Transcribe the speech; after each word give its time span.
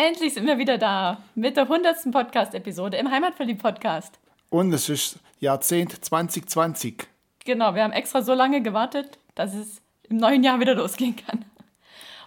Endlich 0.00 0.34
sind 0.34 0.46
wir 0.46 0.58
wieder 0.58 0.78
da 0.78 1.24
mit 1.34 1.56
der 1.56 1.64
100. 1.64 2.12
Podcast-Episode 2.12 2.96
im 2.98 3.10
Heimatverliebt-Podcast. 3.10 4.16
Und 4.48 4.72
es 4.72 4.88
ist 4.88 5.18
Jahrzehnt 5.40 6.04
2020. 6.04 7.08
Genau, 7.44 7.74
wir 7.74 7.82
haben 7.82 7.92
extra 7.92 8.22
so 8.22 8.32
lange 8.32 8.62
gewartet, 8.62 9.18
dass 9.34 9.54
es 9.54 9.82
im 10.08 10.18
neuen 10.18 10.44
Jahr 10.44 10.60
wieder 10.60 10.76
losgehen 10.76 11.16
kann. 11.16 11.44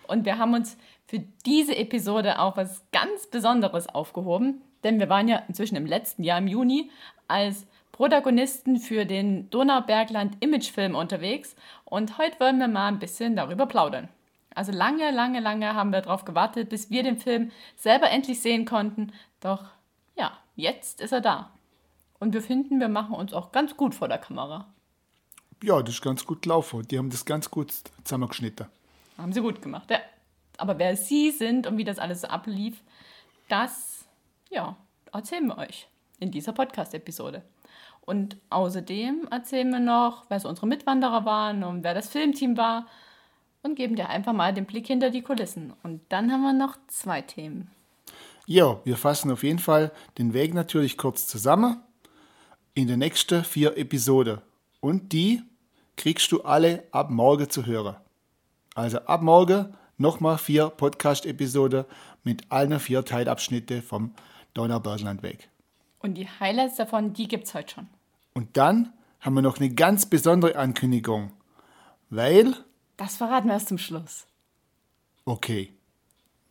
Und 0.05 0.25
wir 0.25 0.37
haben 0.37 0.53
uns 0.53 0.75
für 1.07 1.19
diese 1.45 1.77
Episode 1.77 2.39
auch 2.39 2.57
was 2.57 2.83
ganz 2.91 3.27
Besonderes 3.27 3.87
aufgehoben, 3.87 4.61
denn 4.83 4.99
wir 4.99 5.07
waren 5.07 5.29
ja 5.29 5.41
inzwischen 5.47 5.77
im 5.77 5.85
letzten 5.85 6.25
Jahr, 6.25 6.39
im 6.39 6.47
Juni, 6.47 6.91
als 7.29 7.65
Protagonisten 7.93 8.79
für 8.79 9.05
den 9.05 9.49
Donaubergland 9.49 10.35
Imagefilm 10.41 10.93
unterwegs 10.93 11.55
und 11.85 12.17
heute 12.17 12.37
wollen 12.41 12.59
wir 12.59 12.67
mal 12.67 12.89
ein 12.89 12.99
bisschen 12.99 13.37
darüber 13.37 13.65
plaudern. 13.65 14.09
Also 14.53 14.71
lange, 14.71 15.11
lange, 15.11 15.39
lange 15.39 15.73
haben 15.75 15.91
wir 15.91 16.01
darauf 16.01 16.25
gewartet, 16.25 16.69
bis 16.69 16.89
wir 16.89 17.03
den 17.03 17.17
Film 17.17 17.51
selber 17.75 18.09
endlich 18.09 18.41
sehen 18.41 18.65
konnten. 18.65 19.13
Doch 19.39 19.65
ja, 20.15 20.37
jetzt 20.55 21.01
ist 21.01 21.13
er 21.13 21.21
da. 21.21 21.51
Und 22.19 22.33
wir 22.33 22.41
finden, 22.41 22.79
wir 22.79 22.89
machen 22.89 23.15
uns 23.15 23.33
auch 23.33 23.51
ganz 23.51 23.75
gut 23.77 23.95
vor 23.95 24.07
der 24.07 24.17
Kamera. 24.17 24.67
Ja, 25.63 25.81
das 25.81 25.95
ist 25.95 26.01
ganz 26.01 26.25
gut 26.25 26.41
gelaufen. 26.41 26.87
Die 26.87 26.97
haben 26.97 27.09
das 27.09 27.25
ganz 27.25 27.49
gut 27.49 27.73
zusammengeschnitten. 28.03 28.67
Haben 29.17 29.33
sie 29.33 29.41
gut 29.41 29.61
gemacht, 29.61 29.89
ja. 29.89 29.99
Aber 30.57 30.77
wer 30.77 30.95
sie 30.95 31.31
sind 31.31 31.65
und 31.65 31.77
wie 31.77 31.83
das 31.83 31.97
alles 31.97 32.21
so 32.21 32.27
ablief, 32.27 32.83
das, 33.47 34.05
ja, 34.49 34.75
erzählen 35.11 35.47
wir 35.47 35.57
euch 35.57 35.87
in 36.19 36.31
dieser 36.31 36.53
Podcast-Episode. 36.53 37.41
Und 38.01 38.37
außerdem 38.49 39.27
erzählen 39.31 39.69
wir 39.71 39.79
noch, 39.79 40.25
wer 40.29 40.39
so 40.39 40.49
unsere 40.49 40.67
Mitwanderer 40.67 41.25
waren 41.25 41.63
und 41.63 41.83
wer 41.83 41.93
das 41.93 42.09
Filmteam 42.09 42.57
war 42.57 42.87
und 43.63 43.75
geben 43.75 43.95
dir 43.95 44.09
einfach 44.09 44.33
mal 44.33 44.53
den 44.53 44.65
Blick 44.65 44.87
hinter 44.87 45.09
die 45.09 45.21
Kulissen. 45.21 45.73
Und 45.83 46.01
dann 46.09 46.31
haben 46.31 46.41
wir 46.41 46.53
noch 46.53 46.77
zwei 46.87 47.21
Themen. 47.21 47.69
Ja, 48.47 48.79
wir 48.83 48.97
fassen 48.97 49.31
auf 49.31 49.43
jeden 49.43 49.59
Fall 49.59 49.91
den 50.17 50.33
Weg 50.33 50.53
natürlich 50.53 50.97
kurz 50.97 51.27
zusammen 51.27 51.81
in 52.73 52.87
den 52.87 52.99
nächsten 52.99 53.43
vier 53.43 53.77
Episoden. 53.77 54.39
Und 54.79 55.13
die 55.13 55.43
kriegst 55.95 56.31
du 56.31 56.41
alle 56.41 56.83
ab 56.91 57.11
morgen 57.11 57.49
zu 57.49 57.65
hören. 57.65 57.95
Also 58.73 58.99
ab 58.99 59.21
morgen 59.21 59.73
nochmal 59.97 60.37
vier 60.37 60.69
Podcast-Episoden 60.69 61.85
mit 62.23 62.43
allen 62.49 62.79
vier 62.79 63.05
Teilabschnitten 63.05 63.83
vom 63.83 64.13
Donauberglandweg. 64.53 65.49
Und 65.99 66.15
die 66.15 66.27
Highlights 66.27 66.77
davon, 66.77 67.13
die 67.13 67.27
gibt 67.27 67.45
es 67.45 67.53
heute 67.53 67.75
schon. 67.75 67.87
Und 68.33 68.57
dann 68.57 68.91
haben 69.19 69.35
wir 69.35 69.41
noch 69.43 69.59
eine 69.59 69.69
ganz 69.69 70.07
besondere 70.07 70.55
Ankündigung, 70.55 71.31
weil... 72.09 72.55
Das 73.01 73.17
verraten 73.17 73.47
wir 73.47 73.53
erst 73.53 73.69
zum 73.69 73.79
Schluss. 73.79 74.27
Okay. 75.25 75.73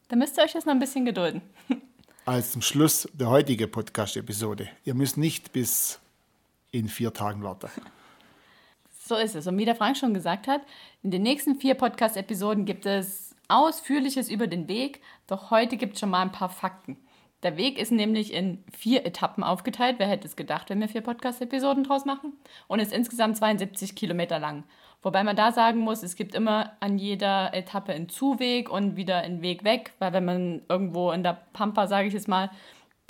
Da 0.09 0.17
müsst 0.17 0.37
ihr 0.37 0.43
euch 0.43 0.53
jetzt 0.53 0.67
noch 0.67 0.73
ein 0.73 0.81
bisschen 0.81 1.05
gedulden. 1.05 1.43
Als 2.25 2.51
zum 2.51 2.61
Schluss 2.61 3.09
der 3.12 3.31
heutigen 3.31 3.70
Podcast-Episode. 3.70 4.69
Ihr 4.84 4.95
müsst 4.95 5.17
nicht 5.17 5.53
bis 5.53 6.01
in 6.73 6.89
vier 6.89 7.12
Tagen 7.12 7.45
warten. 7.45 7.71
So 9.06 9.15
ist 9.15 9.37
es. 9.37 9.47
Und 9.47 9.59
wie 9.59 9.65
der 9.65 9.77
Frank 9.77 9.97
schon 9.97 10.12
gesagt 10.12 10.49
hat, 10.49 10.62
in 11.05 11.12
den 11.12 11.22
nächsten 11.22 11.55
vier 11.55 11.77
Podcast-Episoden 11.77 12.65
gibt 12.65 12.84
es 12.84 13.37
Ausführliches 13.47 14.28
über 14.28 14.49
den 14.49 14.67
Weg, 14.67 15.03
doch 15.28 15.53
heute 15.53 15.77
gibt 15.77 15.94
es 15.94 16.00
schon 16.00 16.11
mal 16.11 16.22
ein 16.22 16.32
paar 16.32 16.50
Fakten. 16.50 16.97
Der 17.43 17.56
Weg 17.56 17.78
ist 17.78 17.91
nämlich 17.91 18.34
in 18.34 18.62
vier 18.71 19.06
Etappen 19.06 19.43
aufgeteilt. 19.43 19.97
Wer 19.99 20.09
hätte 20.09 20.28
es 20.28 20.37
gedacht, 20.37 20.69
wenn 20.69 20.81
wir 20.81 20.89
vier 20.89 21.01
Podcast-Episoden 21.01 21.84
draus 21.84 22.05
machen? 22.05 22.34
Und 22.69 22.81
ist 22.81 22.93
insgesamt 22.93 23.39
72 23.39 23.95
Kilometer 23.95 24.39
lang. 24.39 24.65
Wobei 25.03 25.25
man 25.25 25.37
da 25.37 25.50
sagen 25.50 25.79
muss, 25.79 26.03
es 26.03 26.17
gibt 26.17 26.34
immer 26.34 26.73
an 26.81 26.99
jeder 26.99 27.55
Etappe 27.55 27.93
einen 27.93 28.11
Zuweg 28.11 28.69
und 28.69 28.97
wieder 28.97 29.19
einen 29.19 29.41
Weg 29.41 29.65
weg, 29.65 29.93
weil 29.99 30.12
wenn 30.12 30.27
man 30.27 30.62
irgendwo 30.69 31.11
in 31.12 31.23
der 31.23 31.41
Pampa, 31.55 31.87
sage 31.87 32.09
ich 32.09 32.15
jetzt 32.15 32.29
mal, 32.29 32.50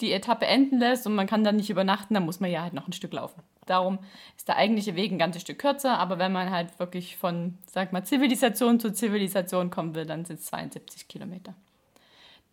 die 0.01 0.13
Etappe 0.13 0.47
enden 0.47 0.79
lässt 0.79 1.07
und 1.07 1.15
man 1.15 1.27
kann 1.27 1.43
dann 1.45 1.57
nicht 1.57 1.69
übernachten, 1.69 2.15
dann 2.15 2.25
muss 2.25 2.41
man 2.41 2.51
ja 2.51 2.63
halt 2.63 2.75
noch 2.75 2.87
ein 2.87 2.93
Stück 2.93 3.13
laufen. 3.13 3.43
Darum 3.67 3.99
ist 4.37 4.49
der 4.49 4.57
eigentliche 4.57 4.95
Weg 4.95 5.11
ein 5.13 5.19
ganzes 5.19 5.43
Stück 5.43 5.59
kürzer, 5.59 5.99
aber 5.99 6.19
wenn 6.19 6.33
man 6.33 6.51
halt 6.51 6.79
wirklich 6.79 7.17
von, 7.17 7.59
sag 7.67 7.93
mal, 7.93 8.05
Zivilisation 8.05 8.81
zu 8.81 8.93
Zivilisation 8.93 9.71
kommen 9.71 9.95
will, 9.95 10.07
dann 10.07 10.25
sind 10.25 10.39
es 10.39 10.47
72 10.47 11.09
Kilometer. 11.09 11.55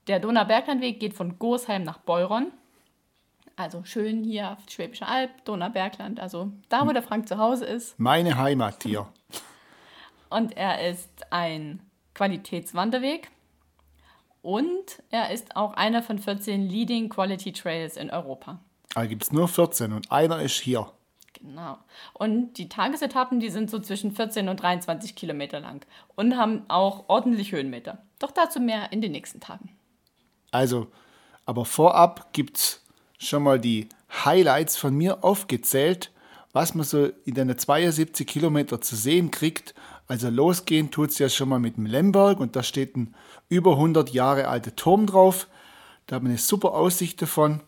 Der 0.07 0.19
Donauberglandweg 0.19 0.99
geht 0.99 1.13
von 1.13 1.37
Gosheim 1.37 1.83
nach 1.83 1.97
Beuron. 1.97 2.53
Also 3.57 3.83
schön 3.83 4.23
hier 4.23 4.51
auf 4.51 4.59
Schwäbische 4.69 5.07
Alb, 5.07 5.43
Donaubergland, 5.43 6.19
also 6.19 6.51
da, 6.69 6.87
wo 6.87 6.91
der 6.91 7.03
Frank 7.03 7.27
zu 7.27 7.37
Hause 7.37 7.65
ist. 7.65 7.99
Meine 7.99 8.37
Heimat 8.37 8.83
hier. 8.83 9.07
Und 10.29 10.55
er 10.55 10.87
ist 10.87 11.09
ein 11.31 11.81
Qualitätswanderweg 12.13 13.29
und 14.41 15.03
er 15.09 15.31
ist 15.31 15.55
auch 15.55 15.73
einer 15.73 16.01
von 16.01 16.19
14 16.19 16.67
Leading 16.67 17.09
Quality 17.09 17.53
Trails 17.53 17.95
in 17.95 18.09
Europa. 18.09 18.59
Da 18.93 19.05
gibt 19.05 19.23
es 19.23 19.31
nur 19.31 19.47
14 19.47 19.93
und 19.93 20.11
einer 20.11 20.41
ist 20.41 20.59
hier. 20.59 20.91
Genau. 21.33 21.77
Und 22.13 22.53
die 22.53 22.67
Tagesetappen, 22.67 23.39
die 23.39 23.49
sind 23.49 23.69
so 23.69 23.79
zwischen 23.79 24.11
14 24.11 24.49
und 24.49 24.61
23 24.61 25.15
Kilometer 25.15 25.59
lang 25.59 25.85
und 26.15 26.35
haben 26.35 26.63
auch 26.69 27.07
ordentlich 27.07 27.51
Höhenmeter. 27.51 28.03
Doch 28.19 28.31
dazu 28.31 28.59
mehr 28.59 28.91
in 28.91 29.01
den 29.01 29.11
nächsten 29.11 29.39
Tagen. 29.39 29.77
Also, 30.51 30.87
aber 31.45 31.65
vorab 31.65 32.33
gibt 32.33 32.57
es 32.57 32.81
schon 33.17 33.43
mal 33.43 33.59
die 33.59 33.89
Highlights 34.25 34.77
von 34.77 34.95
mir 34.95 35.23
aufgezählt, 35.23 36.11
was 36.53 36.73
man 36.73 36.85
so 36.85 37.09
in 37.25 37.35
den 37.35 37.57
72 37.57 38.25
Kilometer 38.25 38.81
zu 38.81 38.95
sehen 38.95 39.31
kriegt. 39.31 39.75
Also 40.07 40.29
losgehen 40.29 40.91
tut 40.91 41.11
es 41.11 41.19
ja 41.19 41.29
schon 41.29 41.49
mal 41.49 41.59
mit 41.59 41.77
dem 41.77 41.85
Lemberg 41.85 42.39
und 42.39 42.55
da 42.55 42.63
steht 42.63 42.95
ein 42.95 43.13
über 43.49 43.71
100 43.71 44.09
Jahre 44.11 44.47
alter 44.47 44.75
Turm 44.75 45.05
drauf. 45.05 45.47
Da 46.05 46.15
hat 46.15 46.23
man 46.23 46.31
eine 46.31 46.39
super 46.39 46.73
Aussicht 46.73 47.21
davon. 47.21 47.61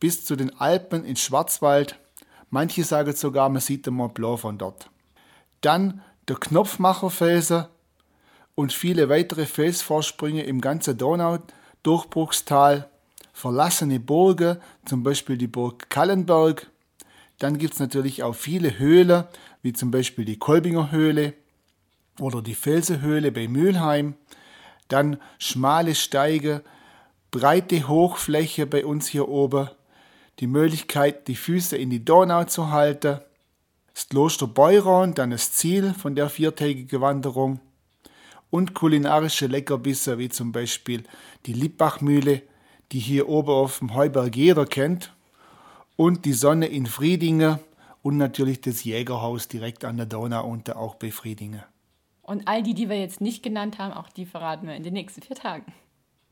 Bis 0.00 0.24
zu 0.24 0.36
den 0.36 0.58
Alpen 0.58 1.04
in 1.04 1.16
Schwarzwald. 1.16 1.98
Manche 2.50 2.84
sagen 2.84 3.14
sogar, 3.14 3.48
man 3.48 3.60
sieht 3.60 3.86
den 3.86 3.94
Mont 3.94 4.14
Blanc 4.14 4.40
von 4.40 4.58
dort. 4.58 4.90
Dann 5.60 6.02
der 6.28 6.36
Knopfmacherfelser 6.36 7.70
und 8.54 8.72
viele 8.72 9.08
weitere 9.08 9.46
Felsvorsprünge 9.46 10.42
im 10.42 10.60
ganzen 10.60 10.98
Donau-Durchbruchstal. 11.86 12.90
Verlassene 13.32 14.00
Burgen, 14.00 14.56
zum 14.86 15.02
Beispiel 15.02 15.36
die 15.36 15.46
Burg 15.46 15.88
Kallenberg. 15.90 16.70
Dann 17.38 17.58
gibt 17.58 17.74
es 17.74 17.80
natürlich 17.80 18.22
auch 18.22 18.34
viele 18.34 18.78
Höhlen, 18.78 19.24
wie 19.62 19.72
zum 19.72 19.90
Beispiel 19.90 20.24
die 20.24 20.38
Kolbinger 20.38 20.90
Höhle 20.90 21.34
oder 22.18 22.40
die 22.40 22.54
Felsenhöhle 22.54 23.30
bei 23.30 23.46
Mülheim. 23.46 24.14
Dann 24.88 25.18
schmale 25.38 25.94
Steige, 25.94 26.62
breite 27.30 27.86
Hochfläche 27.88 28.66
bei 28.66 28.86
uns 28.86 29.06
hier 29.06 29.28
oben, 29.28 29.68
die 30.40 30.46
Möglichkeit, 30.46 31.28
die 31.28 31.36
Füße 31.36 31.76
in 31.76 31.90
die 31.90 32.04
Donau 32.04 32.44
zu 32.44 32.70
halten, 32.70 33.20
das 33.92 34.08
Kloster 34.08 34.46
Beuron, 34.46 35.14
dann 35.14 35.30
das 35.30 35.52
Ziel 35.52 35.92
von 35.92 36.14
der 36.14 36.30
viertägigen 36.30 37.00
Wanderung 37.00 37.60
und 38.50 38.74
kulinarische 38.74 39.46
Leckerbisse 39.46 40.18
wie 40.18 40.28
zum 40.28 40.52
Beispiel 40.52 41.04
die 41.46 41.52
Lippachmühle, 41.52 42.42
die 42.92 42.98
hier 42.98 43.28
oben 43.28 43.50
auf 43.50 43.80
dem 43.80 43.94
Heuberg 43.94 44.36
jeder 44.36 44.66
kennt, 44.66 45.12
und 45.96 46.24
die 46.24 46.34
Sonne 46.34 46.66
in 46.66 46.86
Friedingen 46.86 47.58
und 48.02 48.18
natürlich 48.18 48.60
das 48.60 48.84
Jägerhaus 48.84 49.48
direkt 49.48 49.84
an 49.84 49.96
der 49.96 50.06
Donau 50.06 50.46
unten 50.46 50.72
auch 50.72 50.94
bei 50.94 51.10
Friedingen. 51.10 51.62
Und 52.22 52.46
all 52.46 52.62
die, 52.62 52.74
die 52.74 52.88
wir 52.88 52.98
jetzt 52.98 53.20
nicht 53.20 53.42
genannt 53.42 53.78
haben, 53.78 53.92
auch 53.92 54.08
die 54.08 54.26
verraten 54.26 54.66
wir 54.66 54.74
in 54.74 54.82
den 54.82 54.92
nächsten 54.92 55.22
vier 55.22 55.36
Tagen. 55.36 55.72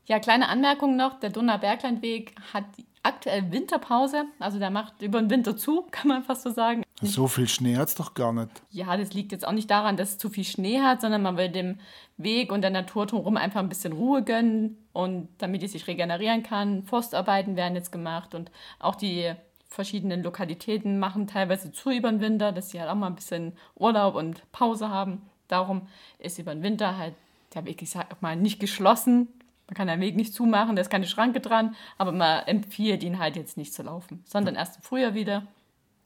Ja, 0.05 0.19
kleine 0.19 0.49
Anmerkung 0.49 0.95
noch, 0.95 1.19
der 1.19 1.31
Donauberglandweg 1.31 2.35
hat 2.53 2.65
aktuell 3.01 3.51
Winterpause, 3.51 4.25
also 4.39 4.59
der 4.59 4.69
macht 4.69 5.01
über 5.01 5.19
den 5.19 5.29
Winter 5.29 5.57
zu, 5.57 5.87
kann 5.91 6.07
man 6.07 6.23
fast 6.23 6.43
so 6.43 6.51
sagen. 6.51 6.84
So 7.01 7.27
viel 7.27 7.47
Schnee 7.49 7.75
hat 7.75 7.89
es 7.89 7.95
doch 7.95 8.13
gar 8.13 8.31
nicht. 8.31 8.49
Ja, 8.71 8.95
das 8.95 9.13
liegt 9.13 9.33
jetzt 9.33 9.45
auch 9.45 9.51
nicht 9.51 9.69
daran, 9.69 9.97
dass 9.97 10.11
es 10.11 10.17
zu 10.17 10.29
viel 10.29 10.45
Schnee 10.45 10.79
hat, 10.79 11.01
sondern 11.01 11.21
man 11.21 11.35
will 11.35 11.49
dem 11.49 11.79
Weg 12.17 12.51
und 12.51 12.61
der 12.61 12.69
Natur 12.71 13.05
drumherum 13.05 13.35
einfach 13.35 13.59
ein 13.59 13.67
bisschen 13.67 13.91
Ruhe 13.93 14.23
gönnen 14.23 14.77
und 14.93 15.27
damit 15.39 15.61
die 15.61 15.67
sich 15.67 15.87
regenerieren 15.87 16.41
kann. 16.43 16.83
Forstarbeiten 16.83 17.57
werden 17.57 17.75
jetzt 17.75 17.91
gemacht 17.91 18.33
und 18.33 18.49
auch 18.79 18.95
die 18.95 19.33
verschiedenen 19.67 20.23
Lokalitäten 20.23 20.97
machen 20.97 21.27
teilweise 21.27 21.73
zu 21.73 21.91
über 21.91 22.09
den 22.09 22.21
Winter, 22.21 22.53
dass 22.53 22.69
sie 22.69 22.79
halt 22.79 22.89
auch 22.89 22.95
mal 22.95 23.07
ein 23.07 23.15
bisschen 23.15 23.57
Urlaub 23.75 24.15
und 24.15 24.49
Pause 24.53 24.89
haben. 24.89 25.21
Darum 25.49 25.87
ist 26.17 26.39
über 26.39 26.53
den 26.55 26.63
Winter 26.63 26.97
halt 26.97 27.13
der 27.53 27.65
Weg, 27.65 27.81
ich 27.81 27.89
sag 27.89 28.21
mal, 28.21 28.37
nicht 28.37 28.59
geschlossen, 28.59 29.27
Man 29.67 29.75
kann 29.75 29.87
den 29.87 29.99
Weg 29.99 30.15
nicht 30.15 30.33
zumachen, 30.33 30.75
da 30.75 30.81
ist 30.81 30.91
keine 30.91 31.07
Schranke 31.07 31.39
dran, 31.39 31.75
aber 31.97 32.11
man 32.11 32.45
empfiehlt 32.45 33.03
ihn 33.03 33.17
halt 33.17 33.35
jetzt 33.35 33.57
nicht 33.57 33.73
zu 33.73 33.81
laufen, 33.83 34.23
sondern 34.25 34.55
erst 34.55 34.77
im 34.77 34.83
Frühjahr 34.83 35.15
wieder, 35.15 35.47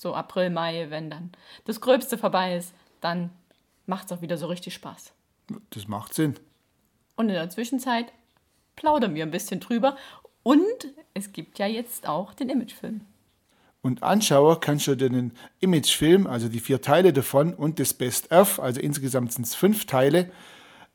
so 0.01 0.13
April, 0.13 0.49
Mai, 0.49 0.87
wenn 0.89 1.09
dann 1.09 1.31
das 1.65 1.81
Gröbste 1.81 2.17
vorbei 2.17 2.55
ist, 2.55 2.73
dann 3.01 3.29
macht 3.85 4.05
es 4.05 4.11
auch 4.11 4.21
wieder 4.21 4.37
so 4.37 4.47
richtig 4.47 4.73
Spaß. 4.73 5.11
Das 5.71 5.87
macht 5.87 6.13
Sinn. 6.13 6.35
Und 7.15 7.29
in 7.29 7.35
der 7.35 7.49
Zwischenzeit 7.49 8.11
plaudern 8.75 9.15
wir 9.15 9.23
ein 9.23 9.31
bisschen 9.31 9.59
drüber. 9.59 9.97
Und 10.43 10.63
es 11.13 11.33
gibt 11.33 11.59
ja 11.59 11.67
jetzt 11.67 12.07
auch 12.07 12.33
den 12.33 12.49
Imagefilm. 12.49 13.01
Und 13.81 14.03
anschauen 14.03 14.57
kannst 14.59 14.87
du 14.87 14.95
den 14.95 15.31
Imagefilm, 15.59 16.27
also 16.27 16.49
die 16.49 16.59
vier 16.59 16.81
Teile 16.81 17.13
davon 17.13 17.53
und 17.53 17.79
das 17.79 17.93
Best 17.93 18.31
of, 18.31 18.59
also 18.59 18.81
insgesamt 18.81 19.33
sind 19.33 19.45
es 19.45 19.55
fünf 19.55 19.85
Teile, 19.85 20.31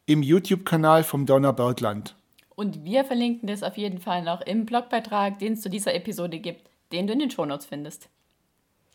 im 0.06 0.22
YouTube-Kanal 0.22 1.02
vom 1.02 1.24
Donnerbergland. 1.24 2.14
Und 2.54 2.84
wir 2.84 3.04
verlinken 3.04 3.48
das 3.48 3.62
auf 3.62 3.76
jeden 3.76 3.98
Fall 3.98 4.22
noch 4.22 4.42
im 4.42 4.66
Blogbeitrag, 4.66 5.38
den 5.38 5.54
es 5.54 5.62
zu 5.62 5.70
dieser 5.70 5.94
Episode 5.94 6.38
gibt, 6.38 6.68
den 6.92 7.06
du 7.06 7.14
in 7.14 7.18
den 7.18 7.30
Shownotes 7.30 7.66
findest. 7.66 8.08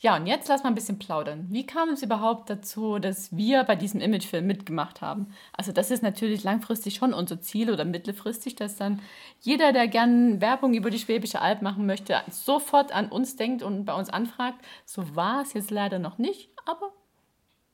Ja, 0.02 0.16
und 0.16 0.28
jetzt 0.28 0.48
lass 0.48 0.64
mal 0.64 0.70
ein 0.70 0.76
bisschen 0.76 0.98
plaudern. 0.98 1.48
Wie 1.50 1.66
kam 1.66 1.90
es 1.90 2.02
überhaupt 2.02 2.50
dazu, 2.50 3.00
dass 3.00 3.36
wir 3.36 3.66
bei 3.66 3.76
diesem 3.76 4.00
Imagefilm 4.00 4.48
mitgemacht 4.48 5.02
haben? 5.02 5.28
Also 5.52 5.74
das 5.74 5.92
ist 5.92 6.02
natürlich 6.04 6.42
langfristig 6.44 6.96
schon 6.96 7.14
unser 7.14 7.42
Ziel 7.42 7.70
oder 7.70 7.84
mittelfristig, 7.84 8.56
dass 8.56 8.78
dann 8.78 9.02
jeder, 9.42 9.74
der 9.74 9.90
gern 9.90 10.40
Werbung 10.40 10.74
über 10.74 10.90
die 10.90 11.00
Schwäbische 11.00 11.42
Alb 11.42 11.62
machen 11.62 11.86
möchte, 11.86 12.16
sofort 12.32 12.94
an 12.94 13.10
uns 13.10 13.36
denkt 13.36 13.62
und 13.62 13.84
bei 13.84 13.94
uns 13.94 14.10
anfragt. 14.10 14.64
So 14.86 15.18
war 15.18 15.42
es 15.42 15.52
jetzt 15.52 15.70
leider 15.70 16.00
noch 16.00 16.18
nicht, 16.18 16.50
aber 16.66 16.94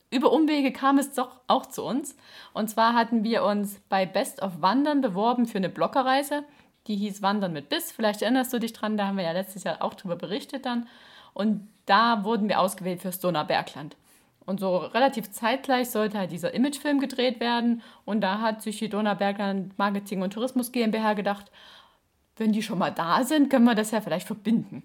über 0.10 0.31
Umwege 0.31 0.72
kam 0.72 0.98
es 0.98 1.13
doch 1.13 1.42
auch 1.45 1.68
zu 1.68 1.83
uns. 1.83 2.18
Und 2.54 2.72
zwar 2.72 2.95
hatten 2.95 3.24
wir 3.24 3.44
uns 3.44 3.81
bei 3.88 4.07
Best 4.07 4.42
of 4.42 4.62
Wandern 4.62 5.01
beworben 5.01 5.45
für 5.45 5.60
eine 5.60 5.69
Blockerreise. 5.69 6.44
Die 6.88 6.95
hieß 6.95 7.22
Wandern 7.22 7.54
mit 7.54 7.69
Biss. 7.69 7.92
Vielleicht 7.92 8.24
erinnerst 8.24 8.51
du 8.51 8.57
dich 8.57 8.74
dran, 8.74 8.98
da 8.98 9.06
haben 9.06 9.18
wir 9.18 9.25
ja 9.25 9.31
letztes 9.31 9.63
Jahr 9.63 9.83
auch 9.83 9.94
drüber 9.94 10.16
berichtet 10.16 10.66
dann. 10.66 10.88
Und 11.36 11.68
da 11.86 12.24
wurden 12.24 12.50
wir 12.50 12.60
ausgewählt 12.60 13.02
fürs 13.02 13.20
Donaubergland. 13.20 13.96
Und 14.46 14.60
so 14.60 14.78
relativ 14.78 15.32
zeitgleich 15.32 15.90
sollte 15.90 16.18
halt 16.18 16.32
dieser 16.32 16.54
Imagefilm 16.54 17.00
gedreht 17.00 17.40
werden. 17.40 17.82
Und 18.06 18.22
da 18.22 18.40
hat 18.40 18.62
sich 18.62 18.80
die 18.80 18.90
Donaubergland 18.90 19.78
Marketing 19.78 20.22
und 20.22 20.34
Tourismus 20.34 20.72
GmbH 20.72 21.14
gedacht, 21.14 21.52
wenn 22.38 22.54
die 22.54 22.64
schon 22.64 22.80
mal 22.80 22.92
da 22.92 23.24
sind, 23.24 23.50
können 23.50 23.66
wir 23.66 23.76
das 23.76 23.92
ja 23.92 24.02
vielleicht 24.02 24.28
verbinden. 24.28 24.84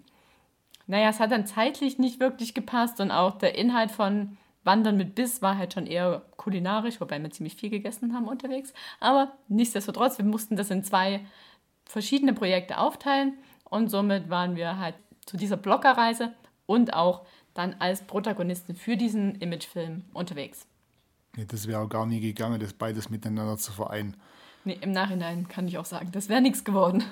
Naja, 0.87 1.09
es 1.09 1.19
hat 1.19 1.31
dann 1.31 1.47
zeitlich 1.47 1.99
nicht 1.99 2.19
wirklich 2.19 2.53
gepasst 2.53 2.99
und 2.99 3.11
auch 3.11 3.37
der 3.37 3.57
Inhalt 3.57 3.91
von 3.91 4.37
Wandern 4.63 4.97
mit 4.97 5.15
Biss 5.15 5.41
war 5.41 5.57
halt 5.57 5.73
schon 5.73 5.87
eher 5.87 6.23
kulinarisch, 6.37 6.99
wobei 6.99 7.21
wir 7.21 7.31
ziemlich 7.31 7.55
viel 7.55 7.69
gegessen 7.69 8.13
haben 8.13 8.27
unterwegs. 8.27 8.73
Aber 8.99 9.31
nichtsdestotrotz, 9.47 10.17
wir 10.17 10.25
mussten 10.25 10.55
das 10.55 10.69
in 10.69 10.83
zwei 10.83 11.25
verschiedene 11.85 12.33
Projekte 12.33 12.77
aufteilen 12.77 13.37
und 13.63 13.89
somit 13.89 14.29
waren 14.29 14.55
wir 14.55 14.77
halt 14.77 14.95
zu 15.25 15.37
dieser 15.37 15.57
Blockerreise 15.57 16.33
und 16.65 16.93
auch 16.93 17.25
dann 17.53 17.75
als 17.79 18.01
Protagonisten 18.01 18.75
für 18.75 18.97
diesen 18.97 19.35
Imagefilm 19.35 20.03
unterwegs. 20.13 20.65
Nee, 21.35 21.45
das 21.45 21.67
wäre 21.67 21.79
auch 21.79 21.89
gar 21.89 22.05
nie 22.05 22.19
gegangen, 22.19 22.59
das 22.59 22.73
beides 22.73 23.09
miteinander 23.09 23.57
zu 23.57 23.71
vereinen. 23.71 24.17
Nee, 24.63 24.77
im 24.81 24.91
Nachhinein 24.91 25.47
kann 25.47 25.67
ich 25.67 25.77
auch 25.77 25.85
sagen, 25.85 26.11
das 26.11 26.29
wäre 26.29 26.41
nichts 26.41 26.63
geworden. 26.63 27.03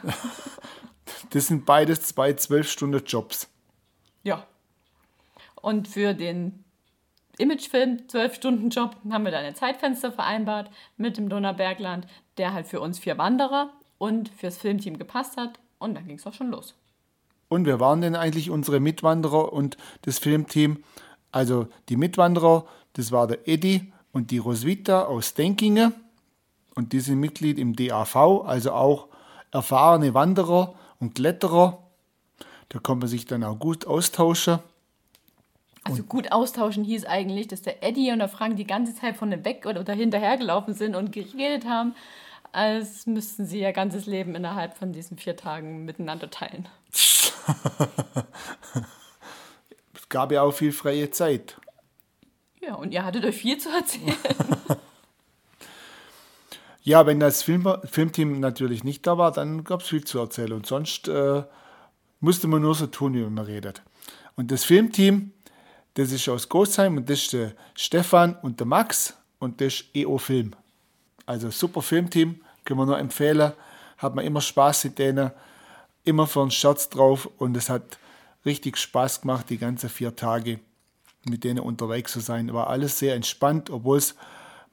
das 1.31 1.47
sind 1.47 1.65
beides 1.65 2.01
zwei 2.01 2.33
zwölf 2.33 2.69
Stunden 2.69 3.03
Jobs. 3.05 3.49
Ja. 4.23 4.45
Und 5.55 5.87
für 5.87 6.13
den 6.13 6.63
Imagefilm, 7.37 8.07
zwölf 8.09 8.35
Stunden 8.35 8.69
Job, 8.69 8.97
haben 9.09 9.23
wir 9.23 9.31
dann 9.31 9.45
ein 9.45 9.55
Zeitfenster 9.55 10.11
vereinbart 10.11 10.69
mit 10.97 11.17
dem 11.17 11.29
Donaubergland, 11.29 12.05
der 12.37 12.53
halt 12.53 12.67
für 12.67 12.81
uns 12.81 12.99
vier 12.99 13.17
Wanderer 13.17 13.71
und 13.97 14.29
fürs 14.29 14.57
Filmteam 14.57 14.97
gepasst 14.97 15.37
hat. 15.37 15.59
Und 15.79 15.95
dann 15.95 16.05
ging 16.05 16.17
es 16.17 16.27
auch 16.27 16.33
schon 16.33 16.51
los. 16.51 16.75
Und 17.49 17.65
wer 17.65 17.79
waren 17.79 18.01
denn 18.01 18.15
eigentlich 18.15 18.49
unsere 18.49 18.79
Mitwanderer 18.79 19.51
und 19.51 19.75
das 20.03 20.19
Filmteam? 20.19 20.83
Also 21.31 21.67
die 21.89 21.97
Mitwanderer, 21.97 22.65
das 22.93 23.11
war 23.11 23.27
der 23.27 23.47
Eddie 23.47 23.91
und 24.11 24.31
die 24.31 24.37
Roswitha 24.37 25.03
aus 25.03 25.33
Denkingen. 25.33 25.93
Und 26.75 26.93
die 26.93 26.99
sind 26.99 27.19
Mitglied 27.19 27.57
im 27.59 27.75
DAV, 27.75 28.45
also 28.45 28.71
auch 28.71 29.07
erfahrene 29.51 30.13
Wanderer 30.13 30.75
und 30.99 31.15
Kletterer. 31.15 31.83
Da 32.69 32.79
kann 32.79 32.99
man 32.99 33.07
sich 33.07 33.25
dann 33.25 33.43
auch 33.43 33.57
gut 33.57 33.85
austauschen. 33.87 34.59
Also 35.83 36.03
gut 36.03 36.31
austauschen 36.31 36.83
hieß 36.83 37.05
eigentlich, 37.05 37.47
dass 37.47 37.63
der 37.63 37.83
Eddie 37.83 38.11
und 38.11 38.19
der 38.19 38.29
Frank 38.29 38.57
die 38.57 38.67
ganze 38.67 38.93
Zeit 38.93 39.17
von 39.17 39.31
dem 39.31 39.43
weg 39.43 39.65
oder 39.65 39.93
hinterher 39.93 40.37
gelaufen 40.37 40.73
sind 40.75 40.95
und 40.95 41.11
geredet 41.11 41.65
haben, 41.65 41.95
als 42.51 43.05
müssten 43.05 43.45
sie 43.45 43.61
ihr 43.61 43.73
ganzes 43.73 44.05
Leben 44.05 44.35
innerhalb 44.35 44.77
von 44.77 44.91
diesen 44.91 45.17
vier 45.17 45.35
Tagen 45.35 45.85
miteinander 45.85 46.29
teilen. 46.29 46.67
es 49.93 50.09
gab 50.09 50.31
ja 50.31 50.41
auch 50.41 50.51
viel 50.51 50.71
freie 50.71 51.11
Zeit. 51.11 51.57
Ja, 52.61 52.75
und 52.75 52.93
ihr 52.93 53.03
hattet 53.05 53.25
euch 53.25 53.37
viel 53.37 53.57
zu 53.57 53.69
erzählen. 53.69 54.15
ja, 56.83 57.05
wenn 57.05 57.19
das 57.19 57.41
Film, 57.41 57.67
Filmteam 57.85 58.39
natürlich 58.39 58.83
nicht 58.83 59.07
da 59.07 59.17
war, 59.17 59.31
dann 59.31 59.63
gab 59.63 59.81
es 59.81 59.87
viel 59.87 60.03
zu 60.03 60.19
erzählen. 60.19 60.53
Und 60.53 60.65
sonst 60.65 61.07
äh, 61.07 61.43
musste 62.19 62.47
man 62.47 62.61
nur 62.61 62.75
so 62.75 62.87
tun, 62.87 63.13
wie 63.13 63.21
man 63.21 63.45
redet. 63.45 63.81
Und 64.35 64.51
das 64.51 64.63
Filmteam, 64.63 65.31
das 65.95 66.11
ist 66.11 66.27
aus 66.29 66.49
Großheim 66.49 66.97
und 66.97 67.09
das 67.09 67.23
ist 67.23 67.33
der 67.33 67.53
Stefan 67.75 68.35
und 68.35 68.59
der 68.59 68.67
Max 68.67 69.17
und 69.39 69.61
das 69.61 69.81
ist 69.81 69.95
EO 69.95 70.17
Film. 70.17 70.55
Also 71.29 71.51
super 71.51 71.83
Filmteam, 71.83 72.41
können 72.65 72.79
wir 72.79 72.87
nur 72.87 72.97
empfehlen. 72.97 73.53
Hat 73.99 74.15
man 74.15 74.25
immer 74.25 74.41
Spaß 74.41 74.85
mit 74.85 74.97
denen 74.97 75.29
immer 76.03 76.25
für 76.25 76.41
einen 76.41 76.49
Scherz 76.49 76.89
drauf 76.89 77.29
und 77.37 77.55
es 77.55 77.69
hat 77.69 77.99
richtig 78.45 78.77
Spaß 78.77 79.21
gemacht, 79.21 79.47
die 79.51 79.59
ganzen 79.59 79.91
vier 79.91 80.15
Tage 80.15 80.59
mit 81.25 81.43
denen 81.43 81.59
unterwegs 81.59 82.13
zu 82.13 82.19
sein. 82.19 82.51
War 82.51 82.67
alles 82.67 82.97
sehr 82.97 83.13
entspannt, 83.13 83.69
obwohl 83.69 83.99
es 83.99 84.15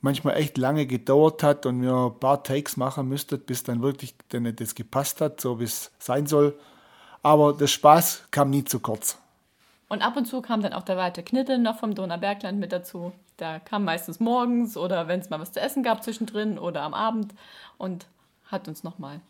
manchmal 0.01 0.39
echt 0.39 0.57
lange 0.57 0.87
gedauert 0.87 1.43
hat 1.43 1.67
und 1.67 1.83
wir 1.83 1.93
ein 1.93 2.19
paar 2.19 2.43
Takes 2.43 2.79
machen 2.79 3.07
müssten, 3.07 3.39
bis 3.39 3.63
dann 3.63 3.83
wirklich 3.83 4.15
dann 4.31 4.51
das 4.57 4.75
gepasst 4.75 5.21
hat, 5.21 5.43
so 5.43 5.61
wie 5.61 5.65
es 5.65 5.91
sein 5.99 6.27
soll. 6.27 6.59
Aber 7.23 7.53
der 7.53 7.67
Spaß 7.67 8.29
kam 8.31 8.49
nie 8.49 8.65
zu 8.65 8.81
kurz. 8.81 9.19
Und 9.91 10.01
ab 10.01 10.17
und 10.17 10.25
zu 10.25 10.41
kam 10.41 10.63
dann 10.63 10.73
auch 10.73 10.85
der 10.85 10.97
Walter 10.97 11.23
Knittel 11.23 11.59
noch 11.59 11.79
vom 11.81 11.95
Donaubergland 11.95 12.59
mit 12.59 12.73
dazu. 12.73 13.13
Der 13.39 13.61
kam 13.61 13.85
meistens 13.85 14.21
morgens 14.21 14.77
oder 14.77 15.09
wenn 15.09 15.21
es 15.21 15.31
mal 15.31 15.41
was 15.41 15.53
zu 15.53 15.61
essen 15.61 15.83
gab 15.83 16.03
zwischendrin 16.03 16.59
oder 16.59 16.83
am 16.83 16.95
Abend 16.95 17.35
und 17.79 18.07
hat 18.47 18.69
uns 18.69 18.83
nochmal 18.83 19.21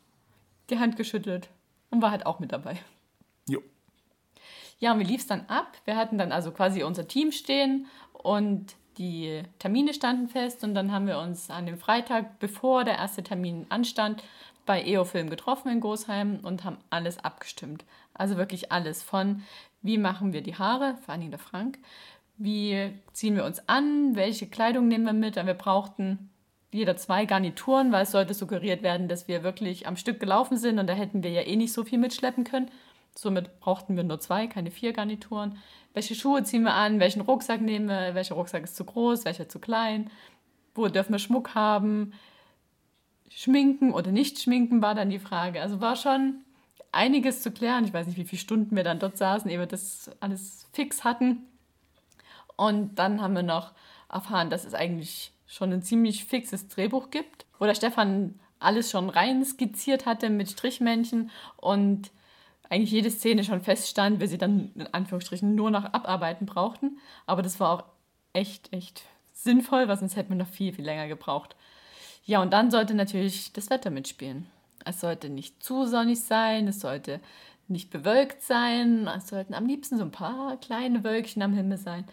die 0.70 0.78
Hand 0.78 0.96
geschüttelt 0.96 1.48
und 1.90 2.02
war 2.02 2.10
halt 2.10 2.26
auch 2.26 2.38
mit 2.38 2.52
dabei. 2.52 2.78
Jo. 3.48 3.60
Ja, 4.78 4.92
und 4.92 5.00
wie 5.00 5.04
lief 5.04 5.22
es 5.22 5.26
dann 5.26 5.46
ab? 5.46 5.72
Wir 5.84 5.96
hatten 5.96 6.18
dann 6.18 6.32
also 6.32 6.50
quasi 6.50 6.82
unser 6.82 7.08
Team 7.08 7.32
stehen 7.32 7.86
und 8.12 8.76
die 8.98 9.42
Termine 9.58 9.92
standen 9.94 10.28
fest 10.28 10.64
und 10.64 10.74
dann 10.74 10.92
haben 10.92 11.06
wir 11.06 11.18
uns 11.18 11.50
an 11.50 11.66
dem 11.66 11.78
Freitag, 11.78 12.38
bevor 12.38 12.84
der 12.84 12.96
erste 12.96 13.22
Termin 13.22 13.66
anstand, 13.68 14.22
bei 14.64 14.82
EO-Film 14.84 15.30
getroffen 15.30 15.70
in 15.70 15.80
Gosheim 15.80 16.40
und 16.42 16.64
haben 16.64 16.78
alles 16.90 17.18
abgestimmt. 17.18 17.84
Also 18.14 18.36
wirklich 18.36 18.72
alles 18.72 19.02
von, 19.02 19.42
wie 19.82 19.98
machen 19.98 20.32
wir 20.32 20.42
die 20.42 20.56
Haare, 20.56 20.96
vor 21.04 21.16
Dingen 21.16 21.30
der 21.30 21.38
Frank, 21.38 21.78
wie 22.38 22.90
ziehen 23.12 23.36
wir 23.36 23.44
uns 23.44 23.68
an, 23.68 24.14
welche 24.14 24.46
Kleidung 24.46 24.88
nehmen 24.88 25.04
wir 25.04 25.12
mit, 25.12 25.36
wir 25.36 25.54
brauchten 25.54 26.30
jeder 26.72 26.96
zwei 26.96 27.24
Garnituren, 27.24 27.92
weil 27.92 28.02
es 28.02 28.10
sollte 28.10 28.34
suggeriert 28.34 28.82
werden, 28.82 29.08
dass 29.08 29.28
wir 29.28 29.42
wirklich 29.42 29.86
am 29.86 29.96
Stück 29.96 30.20
gelaufen 30.20 30.56
sind 30.56 30.78
und 30.78 30.86
da 30.86 30.92
hätten 30.92 31.22
wir 31.22 31.30
ja 31.30 31.42
eh 31.42 31.56
nicht 31.56 31.72
so 31.72 31.84
viel 31.84 31.98
mitschleppen 31.98 32.44
können. 32.44 32.70
Somit 33.14 33.60
brauchten 33.60 33.96
wir 33.96 34.04
nur 34.04 34.20
zwei, 34.20 34.46
keine 34.46 34.70
vier 34.70 34.92
Garnituren. 34.92 35.56
Welche 35.94 36.14
Schuhe 36.14 36.42
ziehen 36.42 36.64
wir 36.64 36.74
an? 36.74 37.00
Welchen 37.00 37.22
Rucksack 37.22 37.62
nehmen 37.62 37.88
wir? 37.88 38.14
Welcher 38.14 38.34
Rucksack 38.34 38.64
ist 38.64 38.76
zu 38.76 38.84
groß? 38.84 39.24
Welcher 39.24 39.48
zu 39.48 39.58
klein? 39.58 40.10
Wo 40.74 40.88
dürfen 40.88 41.12
wir 41.12 41.18
Schmuck 41.18 41.54
haben? 41.54 42.12
Schminken 43.30 43.92
oder 43.92 44.12
nicht 44.12 44.38
schminken 44.38 44.82
war 44.82 44.94
dann 44.94 45.08
die 45.08 45.18
Frage. 45.18 45.62
Also 45.62 45.80
war 45.80 45.96
schon 45.96 46.44
einiges 46.92 47.40
zu 47.40 47.50
klären. 47.50 47.84
Ich 47.86 47.94
weiß 47.94 48.06
nicht, 48.06 48.18
wie 48.18 48.24
viele 48.24 48.40
Stunden 48.40 48.76
wir 48.76 48.84
dann 48.84 48.98
dort 48.98 49.16
saßen, 49.16 49.50
ehe 49.50 49.58
wir 49.58 49.66
das 49.66 50.10
alles 50.20 50.68
fix 50.74 51.02
hatten. 51.02 51.46
Und 52.56 52.96
dann 52.96 53.20
haben 53.20 53.34
wir 53.34 53.42
noch 53.42 53.72
erfahren, 54.10 54.50
dass 54.50 54.64
es 54.64 54.74
eigentlich 54.74 55.32
schon 55.46 55.72
ein 55.72 55.82
ziemlich 55.82 56.24
fixes 56.24 56.68
Drehbuch 56.68 57.10
gibt, 57.10 57.46
wo 57.58 57.66
der 57.66 57.74
Stefan 57.74 58.38
alles 58.58 58.90
schon 58.90 59.10
rein 59.10 59.44
skizziert 59.44 60.06
hatte 60.06 60.30
mit 60.30 60.50
Strichmännchen 60.50 61.30
und 61.56 62.10
eigentlich 62.68 62.90
jede 62.90 63.10
Szene 63.10 63.44
schon 63.44 63.60
feststand, 63.60 64.18
wir 64.18 64.28
sie 64.28 64.38
dann 64.38 64.72
in 64.74 64.92
Anführungsstrichen 64.92 65.54
nur 65.54 65.70
noch 65.70 65.84
abarbeiten 65.84 66.46
brauchten. 66.46 66.98
Aber 67.26 67.42
das 67.42 67.60
war 67.60 67.70
auch 67.70 67.84
echt, 68.32 68.72
echt 68.72 69.02
sinnvoll, 69.32 69.86
weil 69.86 69.98
sonst 69.98 70.16
hätten 70.16 70.30
wir 70.30 70.36
noch 70.36 70.48
viel, 70.48 70.72
viel 70.72 70.84
länger 70.84 71.06
gebraucht. 71.06 71.54
Ja, 72.24 72.42
und 72.42 72.52
dann 72.52 72.72
sollte 72.72 72.94
natürlich 72.94 73.52
das 73.52 73.70
Wetter 73.70 73.90
mitspielen. 73.90 74.46
Es 74.84 75.00
sollte 75.00 75.28
nicht 75.28 75.62
zu 75.62 75.86
sonnig 75.86 76.20
sein, 76.20 76.66
es 76.66 76.80
sollte 76.80 77.20
nicht 77.68 77.90
bewölkt 77.90 78.42
sein, 78.42 79.06
es 79.08 79.28
sollten 79.28 79.54
am 79.54 79.66
liebsten 79.66 79.96
so 79.96 80.04
ein 80.04 80.12
paar 80.12 80.56
kleine 80.56 81.04
Wölkchen 81.04 81.42
am 81.42 81.52
Himmel 81.52 81.78
sein 81.78 82.04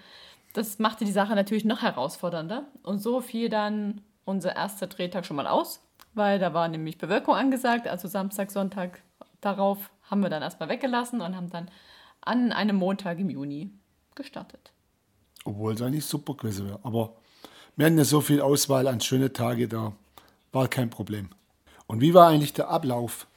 das 0.53 0.79
machte 0.79 1.05
die 1.05 1.11
Sache 1.11 1.35
natürlich 1.35 1.65
noch 1.65 1.81
herausfordernder. 1.81 2.65
Und 2.83 2.99
so 2.99 3.21
fiel 3.21 3.49
dann 3.49 4.01
unser 4.25 4.55
erster 4.55 4.87
Drehtag 4.87 5.25
schon 5.25 5.35
mal 5.35 5.47
aus. 5.47 5.81
weil 6.13 6.39
da 6.39 6.53
war 6.53 6.67
nämlich 6.67 6.97
Bewölkung 6.97 7.35
angesagt. 7.35 7.87
Also 7.87 8.07
Samstag, 8.07 8.51
Sonntag 8.51 9.01
darauf 9.41 9.89
haben 10.09 10.21
wir 10.21 10.29
dann 10.29 10.43
erstmal 10.43 10.69
weggelassen 10.69 11.21
und 11.21 11.35
haben 11.35 11.49
dann 11.49 11.69
an 12.21 12.51
einem 12.51 12.75
Montag 12.75 13.19
im 13.19 13.29
Juni 13.29 13.71
gestartet. 14.15 14.71
Obwohl 15.43 15.73
es 15.73 15.81
eigentlich 15.81 16.05
super 16.05 16.35
gewesen 16.35 16.67
wäre. 16.67 16.79
Aber 16.83 17.15
wir 17.75 17.85
hatten 17.85 17.97
ja 17.97 18.05
so 18.05 18.21
viel 18.21 18.41
Auswahl 18.41 18.87
an 18.87 19.01
schönen 19.01 19.33
Tagen, 19.33 19.67
da 19.69 19.93
war 20.51 20.67
kein 20.67 20.89
Problem. 20.89 21.29
Und 21.87 21.99
wie 21.99 22.13
war 22.13 22.29
eigentlich 22.29 22.53
der 22.53 22.69
Ablauf? 22.69 23.27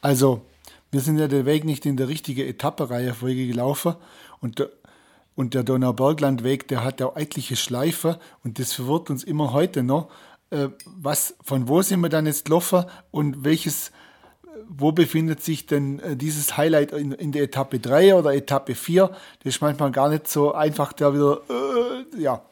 Also, 0.00 0.42
wir 0.90 1.00
sind 1.00 1.18
ja 1.18 1.28
den 1.28 1.46
Weg 1.46 1.64
nicht 1.64 1.86
in 1.86 1.96
der 1.96 2.08
richtigen 2.08 2.46
Etappenreihenfolge 2.46 3.46
gelaufen 3.46 3.94
und 4.40 4.68
und 5.36 5.54
der 5.54 5.62
Donauberglandweg, 5.62 6.66
der 6.66 6.82
hat 6.82 6.98
ja 6.98 7.12
etliche 7.14 7.54
Schleifen 7.54 8.16
und 8.42 8.58
das 8.58 8.72
verwirrt 8.72 9.10
uns 9.10 9.22
immer 9.22 9.52
heute 9.52 9.82
noch. 9.82 10.10
Äh, 10.50 10.68
was, 10.86 11.36
von 11.42 11.68
wo 11.68 11.82
sind 11.82 12.00
wir 12.00 12.08
dann 12.08 12.26
jetzt 12.26 12.46
gelaufen 12.46 12.86
und 13.10 13.44
welches, 13.44 13.92
wo 14.68 14.92
befindet 14.92 15.42
sich 15.42 15.66
denn 15.66 16.00
äh, 16.00 16.16
dieses 16.16 16.56
Highlight 16.56 16.92
in, 16.92 17.12
in, 17.12 17.32
der 17.32 17.42
Etappe 17.42 17.78
3 17.78 18.14
oder 18.14 18.34
Etappe 18.34 18.74
4? 18.74 19.08
Das 19.08 19.54
ist 19.54 19.60
manchmal 19.60 19.92
gar 19.92 20.08
nicht 20.08 20.26
so 20.26 20.52
einfach, 20.54 20.92
da 20.94 21.12
wieder, 21.12 21.40
äh, 21.50 22.20
ja. 22.22 22.42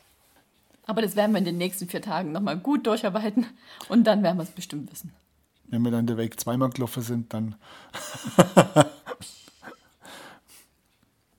Aber 0.86 1.00
das 1.00 1.16
werden 1.16 1.32
wir 1.32 1.38
in 1.38 1.46
den 1.46 1.56
nächsten 1.56 1.88
vier 1.88 2.02
Tagen 2.02 2.32
nochmal 2.32 2.58
gut 2.58 2.86
durcharbeiten 2.86 3.46
und 3.88 4.04
dann 4.04 4.22
werden 4.22 4.36
wir 4.36 4.42
es 4.42 4.50
bestimmt 4.50 4.92
wissen. 4.92 5.12
Wenn 5.68 5.80
wir 5.80 5.90
dann 5.90 6.06
den 6.06 6.18
Weg 6.18 6.38
zweimal 6.38 6.68
gelaufen 6.68 7.02
sind, 7.02 7.32
dann. 7.32 7.54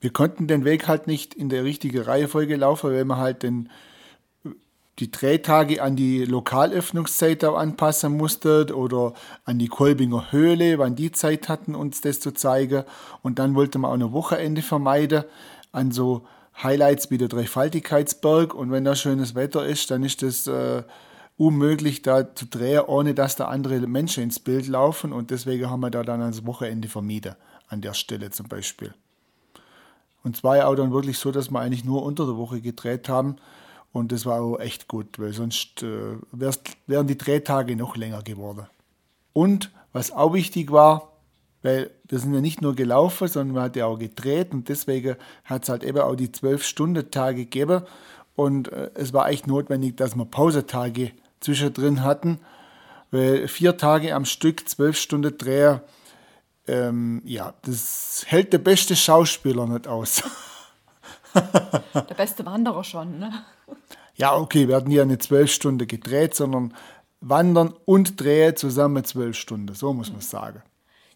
wir 0.06 0.14
konnten 0.14 0.46
den 0.46 0.66
Weg 0.66 0.88
halt 0.88 1.08
nicht 1.08 1.34
in 1.34 1.50
der 1.50 1.64
richtigen 1.64 2.04
Reihenfolge 2.04 2.58
laufen, 2.58 2.92
weil 2.92 3.06
wir 3.06 3.18
halt 3.18 3.42
den, 3.42 3.72
die 5.00 5.10
Drehtage 5.10 5.82
an 5.82 5.96
die 5.96 6.26
Lokalöffnungszeit 6.26 7.44
anpassen 7.44 8.16
mussten 8.16 8.72
oder 8.72 9.16
an 9.46 9.58
die 9.58 9.68
Kolbinger 9.68 10.32
Höhle, 10.32 10.78
wann 10.78 10.96
die 10.96 11.12
Zeit 11.12 11.50
hatten, 11.50 11.74
uns 11.74 12.02
das 12.02 12.20
zu 12.20 12.34
zeigen. 12.34 12.84
Und 13.24 13.40
dann 13.40 13.56
wollten 13.56 13.82
wir 13.82 13.88
auch 13.88 13.96
ein 13.96 14.14
Wochenende 14.14 14.62
vermeiden 14.62 15.24
an 15.72 15.90
so 15.90 16.28
Highlights 16.62 17.10
wie 17.10 17.18
der 17.18 17.28
Dreifaltigkeitsberg. 17.28 18.54
Und 18.54 18.70
wenn 18.70 18.86
da 18.86 18.96
schönes 18.96 19.34
Wetter 19.34 19.66
ist, 19.66 19.90
dann 19.90 20.04
ist 20.04 20.22
das 20.22 20.46
äh, 20.46 20.84
unmöglich, 21.36 22.04
da 22.04 22.36
zu 22.36 22.46
drehen, 22.46 22.82
ohne 22.82 23.16
dass 23.16 23.38
da 23.38 23.46
andere 23.46 23.80
Menschen 23.80 24.22
ins 24.22 24.40
Bild 24.40 24.68
laufen. 24.68 25.14
Und 25.14 25.32
deswegen 25.32 25.68
haben 25.68 25.80
wir 25.80 25.90
da 25.90 26.04
dann 26.04 26.20
das 26.20 26.46
Wochenende 26.46 26.90
vermieden, 26.90 27.34
an 27.70 27.82
der 27.82 27.96
Stelle 27.96 28.30
zum 28.30 28.48
Beispiel. 28.48 28.94
Und 30.25 30.41
ja 30.44 30.65
auch 30.65 30.75
dann 30.75 30.91
wirklich 30.91 31.20
so, 31.20 31.32
dass 31.32 31.51
wir 31.51 31.60
eigentlich 31.60 31.86
nur 31.86 32.01
unter 32.01 32.25
der 32.25 32.36
Woche 32.36 32.60
gedreht 32.60 33.08
haben. 33.08 33.36
Und 33.94 34.12
das 34.12 34.25
war 34.25 34.41
auch 34.41 34.60
echt 34.60 34.88
gut, 34.88 35.20
weil 35.20 35.32
sonst 35.34 35.84
äh, 35.84 36.17
wären 36.88 37.08
die 37.08 37.17
Drehtage 37.17 37.75
noch 37.75 37.96
länger 37.96 38.24
geworden. 38.24 38.65
Und 39.34 39.72
was 39.94 40.12
auch 40.12 40.34
wichtig 40.34 40.72
war, 40.72 41.13
weil 41.62 41.91
wir 42.08 42.20
sind 42.20 42.34
ja 42.34 42.41
nicht 42.41 42.62
nur 42.62 42.75
gelaufen, 42.75 43.27
sondern 43.27 43.53
man 43.53 43.63
hat 43.65 43.75
ja 43.75 43.86
auch 43.86 44.00
gedreht 44.00 44.51
und 44.51 44.67
deswegen 44.67 45.15
hat 45.44 45.63
es 45.63 45.70
halt 45.70 45.84
eben 45.84 46.00
auch 46.00 46.15
die 46.15 46.29
12-Stunden-Tage 46.29 47.46
gegeben. 47.46 47.84
Und 48.36 48.72
äh, 48.72 48.89
es 48.96 49.13
war 49.13 49.29
echt 49.29 49.46
notwendig, 49.46 49.96
dass 49.96 50.15
wir 50.15 50.25
Pausetage 50.25 51.12
zwischendrin 51.39 52.03
hatten, 52.03 52.39
weil 53.12 53.48
vier 53.48 53.77
Tage 53.77 54.15
am 54.15 54.25
Stück, 54.25 54.67
zwölf 54.67 54.98
Stunden 54.98 55.38
Dreher, 55.38 55.84
ähm, 56.67 57.22
ja, 57.25 57.53
das 57.62 58.24
hält 58.27 58.53
der 58.53 58.60
beste 58.60 58.95
Schauspieler 58.95 59.67
nicht 59.67 59.88
aus. 59.88 60.24
der 61.34 62.15
beste 62.15 62.45
Wanderer 62.45 62.84
schon, 62.84 63.19
ne? 63.19 63.31
Ja, 64.15 64.36
okay, 64.36 64.67
wir 64.67 64.77
hatten 64.77 64.91
ja 64.91 65.03
nicht 65.05 65.24
zwölf 65.24 65.51
Stunden 65.51 65.88
gedreht, 65.88 66.36
sondern 66.36 66.74
Wandern 67.19 67.74
und 67.86 68.19
Drehen 68.22 68.55
zusammen 68.55 69.03
zwölf 69.03 69.36
Stunden, 69.36 69.75
so 69.75 69.93
muss 69.93 70.12
man 70.12 70.22
sagen. 70.22 70.63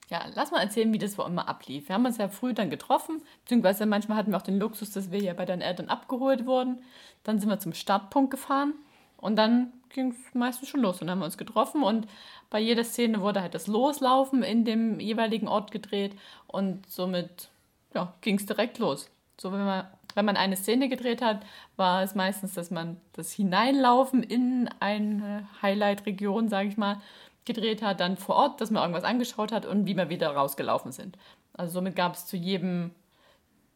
Ja, 0.09 0.25
lass 0.33 0.51
mal 0.51 0.61
erzählen, 0.61 0.91
wie 0.91 0.97
das 0.97 1.17
wo 1.17 1.23
immer 1.23 1.47
ablief. 1.47 1.87
Wir 1.87 1.95
haben 1.95 2.05
uns 2.05 2.17
ja 2.17 2.29
früh 2.29 2.53
dann 2.53 2.69
getroffen, 2.69 3.21
beziehungsweise 3.43 3.85
manchmal 3.85 4.17
hatten 4.17 4.31
wir 4.31 4.37
auch 4.37 4.41
den 4.41 4.59
Luxus, 4.59 4.91
dass 4.91 5.11
wir 5.11 5.21
ja 5.21 5.33
bei 5.33 5.45
deinen 5.45 5.61
Eltern 5.61 5.87
abgeholt 5.87 6.45
wurden. 6.45 6.81
Dann 7.23 7.39
sind 7.39 7.47
wir 7.47 7.59
zum 7.59 7.73
Startpunkt 7.73 8.31
gefahren 8.31 8.73
und 9.21 9.35
dann 9.35 9.73
ging 9.89 10.11
es 10.11 10.33
meistens 10.33 10.69
schon 10.69 10.81
los. 10.81 11.01
Und 11.01 11.07
dann 11.07 11.11
haben 11.11 11.19
wir 11.19 11.25
uns 11.25 11.37
getroffen 11.37 11.83
und 11.83 12.07
bei 12.49 12.59
jeder 12.59 12.83
Szene 12.83 13.21
wurde 13.21 13.41
halt 13.41 13.55
das 13.55 13.67
Loslaufen 13.67 14.43
in 14.43 14.65
dem 14.65 14.99
jeweiligen 14.99 15.47
Ort 15.47 15.71
gedreht 15.71 16.15
und 16.47 16.89
somit 16.89 17.49
ja, 17.93 18.13
ging 18.21 18.37
es 18.37 18.45
direkt 18.45 18.79
los. 18.79 19.09
So, 19.39 19.51
wenn 19.51 19.65
man, 19.65 19.87
wenn 20.15 20.25
man 20.25 20.37
eine 20.37 20.55
Szene 20.55 20.89
gedreht 20.89 21.21
hat, 21.21 21.41
war 21.75 22.03
es 22.03 22.15
meistens, 22.15 22.53
dass 22.53 22.71
man 22.71 22.97
das 23.13 23.31
Hineinlaufen 23.31 24.23
in 24.23 24.69
eine 24.79 25.47
Highlight-Region, 25.61 26.49
sage 26.49 26.69
ich 26.69 26.77
mal, 26.77 27.01
gedreht 27.45 27.81
hat, 27.81 27.99
dann 27.99 28.17
vor 28.17 28.35
Ort, 28.35 28.61
dass 28.61 28.69
man 28.69 28.83
irgendwas 28.83 29.03
angeschaut 29.03 29.51
hat 29.51 29.65
und 29.65 29.85
wie 29.85 29.97
wir 29.97 30.09
wieder 30.09 30.29
rausgelaufen 30.29 30.91
sind. 30.91 31.17
Also 31.53 31.73
somit 31.73 31.95
gab 31.95 32.13
es 32.13 32.25
zu 32.25 32.37
jedem 32.37 32.91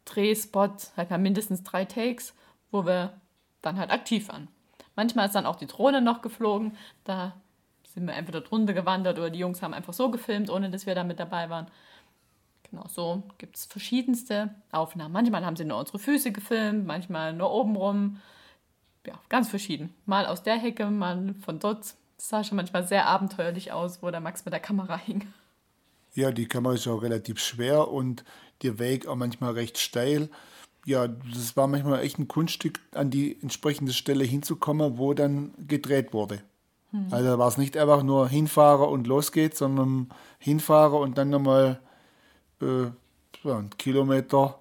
Drehspot 0.04 0.90
halt 0.96 1.10
mal 1.10 1.18
mindestens 1.18 1.62
drei 1.62 1.84
Takes, 1.84 2.34
wo 2.70 2.86
wir 2.86 3.14
dann 3.62 3.78
halt 3.78 3.90
aktiv 3.90 4.28
waren. 4.28 4.48
Manchmal 4.96 5.26
ist 5.26 5.34
dann 5.34 5.46
auch 5.46 5.56
die 5.56 5.66
Drohne 5.66 6.00
noch 6.00 6.22
geflogen, 6.22 6.76
da 7.04 7.34
sind 7.94 8.06
wir 8.06 8.14
entweder 8.14 8.40
drunter 8.40 8.72
gewandert 8.72 9.18
oder 9.18 9.30
die 9.30 9.38
Jungs 9.38 9.62
haben 9.62 9.74
einfach 9.74 9.92
so 9.92 10.10
gefilmt, 10.10 10.50
ohne 10.50 10.70
dass 10.70 10.86
wir 10.86 10.94
da 10.94 11.04
mit 11.04 11.20
dabei 11.20 11.48
waren. 11.48 11.68
Genau, 12.70 12.88
so 12.88 13.22
gibt 13.38 13.56
es 13.56 13.66
verschiedenste 13.66 14.52
Aufnahmen. 14.72 15.12
Manchmal 15.12 15.46
haben 15.46 15.54
sie 15.54 15.64
nur 15.64 15.78
unsere 15.78 16.00
Füße 16.00 16.32
gefilmt, 16.32 16.86
manchmal 16.86 17.32
nur 17.32 17.52
obenrum. 17.52 18.20
Ja, 19.06 19.14
ganz 19.28 19.48
verschieden. 19.48 19.94
Mal 20.06 20.26
aus 20.26 20.42
der 20.42 20.56
Hecke, 20.56 20.86
mal 20.86 21.34
von 21.44 21.60
dort. 21.60 21.94
Das 22.16 22.28
sah 22.28 22.42
schon 22.42 22.56
manchmal 22.56 22.84
sehr 22.86 23.06
abenteuerlich 23.06 23.70
aus, 23.70 24.02
wo 24.02 24.10
der 24.10 24.20
Max 24.20 24.44
mit 24.44 24.52
der 24.52 24.60
Kamera 24.60 24.96
hing. 24.96 25.32
Ja, 26.14 26.32
die 26.32 26.46
Kamera 26.46 26.74
ist 26.74 26.88
auch 26.88 27.02
relativ 27.02 27.38
schwer 27.38 27.88
und 27.88 28.24
der 28.62 28.78
Weg 28.78 29.06
auch 29.06 29.16
manchmal 29.16 29.52
recht 29.52 29.78
steil. 29.78 30.30
Ja, 30.86 31.08
das 31.08 31.56
war 31.56 31.66
manchmal 31.66 32.02
echt 32.02 32.18
ein 32.18 32.28
Kunststück, 32.28 32.80
an 32.92 33.10
die 33.10 33.40
entsprechende 33.40 33.92
Stelle 33.92 34.24
hinzukommen, 34.24 34.98
wo 34.98 35.14
dann 35.14 35.52
gedreht 35.66 36.12
wurde. 36.12 36.42
Hm. 36.90 37.06
Also 37.10 37.38
war 37.38 37.48
es 37.48 37.58
nicht 37.58 37.76
einfach 37.76 38.02
nur 38.02 38.28
hinfahren 38.28 38.88
und 38.88 39.06
los 39.06 39.32
geht's, 39.32 39.58
sondern 39.58 40.10
hinfahren 40.38 41.00
und 41.00 41.16
dann 41.16 41.30
nochmal 41.30 41.80
äh, 42.60 42.84
ja, 43.42 43.58
ein 43.58 43.70
Kilometer 43.78 44.58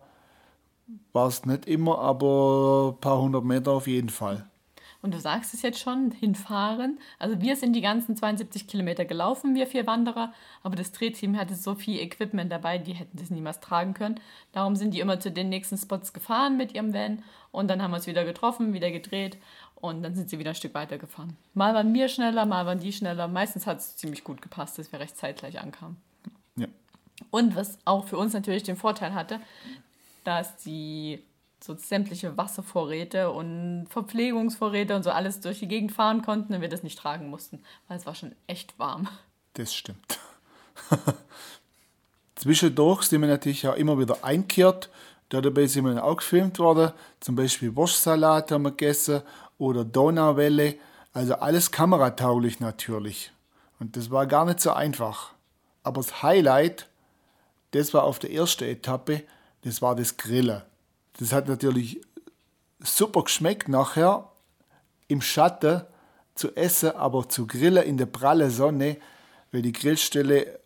war 1.11 1.27
es 1.27 1.45
nicht 1.45 1.65
immer, 1.65 1.99
aber 1.99 2.93
ein 2.93 2.99
paar 2.99 3.21
hundert 3.21 3.45
Meter 3.45 3.71
auf 3.71 3.87
jeden 3.87 4.09
Fall. 4.09 4.45
Und 5.03 5.13
du 5.13 5.19
sagst 5.19 5.53
es 5.53 5.61
jetzt 5.61 5.79
schon, 5.79 6.11
hinfahren. 6.11 6.97
Also 7.19 7.41
wir 7.41 7.57
sind 7.57 7.73
die 7.73 7.81
ganzen 7.81 8.15
72 8.15 8.67
Kilometer 8.67 9.03
gelaufen, 9.03 9.53
wir 9.53 9.67
vier 9.67 9.85
Wanderer, 9.85 10.33
aber 10.63 10.77
das 10.77 10.93
Drehteam 10.93 11.37
hatte 11.37 11.55
so 11.55 11.75
viel 11.75 11.99
Equipment 11.99 12.49
dabei, 12.49 12.77
die 12.77 12.93
hätten 12.93 13.17
das 13.17 13.29
niemals 13.29 13.59
tragen 13.59 13.93
können. 13.93 14.19
Darum 14.53 14.77
sind 14.77 14.93
die 14.93 15.01
immer 15.01 15.19
zu 15.19 15.29
den 15.29 15.49
nächsten 15.49 15.77
Spots 15.77 16.13
gefahren 16.13 16.55
mit 16.55 16.73
ihrem 16.73 16.93
Van 16.93 17.21
und 17.51 17.67
dann 17.67 17.81
haben 17.81 17.91
wir 17.91 17.97
es 17.97 18.07
wieder 18.07 18.23
getroffen, 18.23 18.71
wieder 18.73 18.91
gedreht 18.91 19.37
und 19.75 20.03
dann 20.03 20.15
sind 20.15 20.29
sie 20.29 20.39
wieder 20.39 20.51
ein 20.51 20.55
Stück 20.55 20.73
weiter 20.73 20.97
gefahren. 20.97 21.35
Mal 21.53 21.73
waren 21.73 21.93
wir 21.93 22.07
schneller, 22.07 22.45
mal 22.45 22.65
waren 22.65 22.79
die 22.79 22.93
schneller. 22.93 23.27
Meistens 23.27 23.67
hat 23.67 23.79
es 23.79 23.97
ziemlich 23.97 24.23
gut 24.23 24.41
gepasst, 24.41 24.79
dass 24.79 24.93
wir 24.93 25.01
recht 25.01 25.17
zeitgleich 25.17 25.59
ankamen. 25.59 25.97
Ja. 26.55 26.67
Und 27.29 27.57
was 27.57 27.77
auch 27.83 28.07
für 28.07 28.17
uns 28.17 28.31
natürlich 28.31 28.63
den 28.63 28.77
Vorteil 28.77 29.13
hatte, 29.13 29.41
dass 30.23 30.55
die 30.63 31.21
so 31.63 31.75
sämtliche 31.75 32.35
Wasservorräte 32.37 33.31
und 33.31 33.87
Verpflegungsvorräte 33.89 34.95
und 34.95 35.03
so 35.03 35.11
alles 35.11 35.39
durch 35.39 35.59
die 35.59 35.67
Gegend 35.67 35.93
fahren 35.93 36.21
konnten 36.21 36.53
und 36.53 36.61
wir 36.61 36.69
das 36.69 36.83
nicht 36.83 36.99
tragen 36.99 37.29
mussten, 37.29 37.63
weil 37.87 37.97
es 37.97 38.05
war 38.05 38.15
schon 38.15 38.35
echt 38.47 38.77
warm. 38.77 39.07
Das 39.53 39.73
stimmt. 39.73 40.19
Zwischendurch 42.35 43.03
sind 43.03 43.21
wir 43.21 43.29
natürlich 43.29 43.65
auch 43.67 43.75
immer 43.75 43.97
wieder 43.97 44.23
einkehrt. 44.23 44.89
Dabei 45.29 45.65
sind 45.65 45.85
wir 45.85 46.03
auch 46.03 46.17
gefilmt 46.17 46.59
worden. 46.59 46.91
Zum 47.19 47.35
Beispiel 47.35 47.75
Wurstsalat 47.75 48.51
haben 48.51 48.63
wir 48.63 48.71
gegessen 48.71 49.21
oder 49.57 49.85
Donauwelle. 49.85 50.75
Also 51.13 51.35
alles 51.35 51.71
kameratauglich 51.71 52.59
natürlich. 52.59 53.31
Und 53.79 53.95
das 53.95 54.11
war 54.11 54.27
gar 54.27 54.45
nicht 54.45 54.59
so 54.59 54.73
einfach. 54.73 55.31
Aber 55.83 56.01
das 56.01 56.21
Highlight, 56.21 56.87
das 57.71 57.93
war 57.93 58.03
auf 58.03 58.19
der 58.19 58.31
ersten 58.31 58.65
Etappe, 58.65 59.23
das 59.61 59.81
war 59.81 59.95
das 59.95 60.17
Grillen. 60.17 60.61
Das 61.19 61.31
hat 61.31 61.47
natürlich 61.47 62.01
super 62.79 63.23
geschmeckt 63.23 63.69
nachher 63.69 64.29
im 65.07 65.21
Schatten 65.21 65.83
zu 66.35 66.55
essen, 66.55 66.91
aber 66.91 67.29
zu 67.29 67.45
grillen 67.47 67.83
in 67.83 67.97
der 67.97 68.07
pralle 68.07 68.49
Sonne, 68.49 68.97
weil 69.51 69.61
die 69.61 69.71
Grillstelle, 69.71 70.59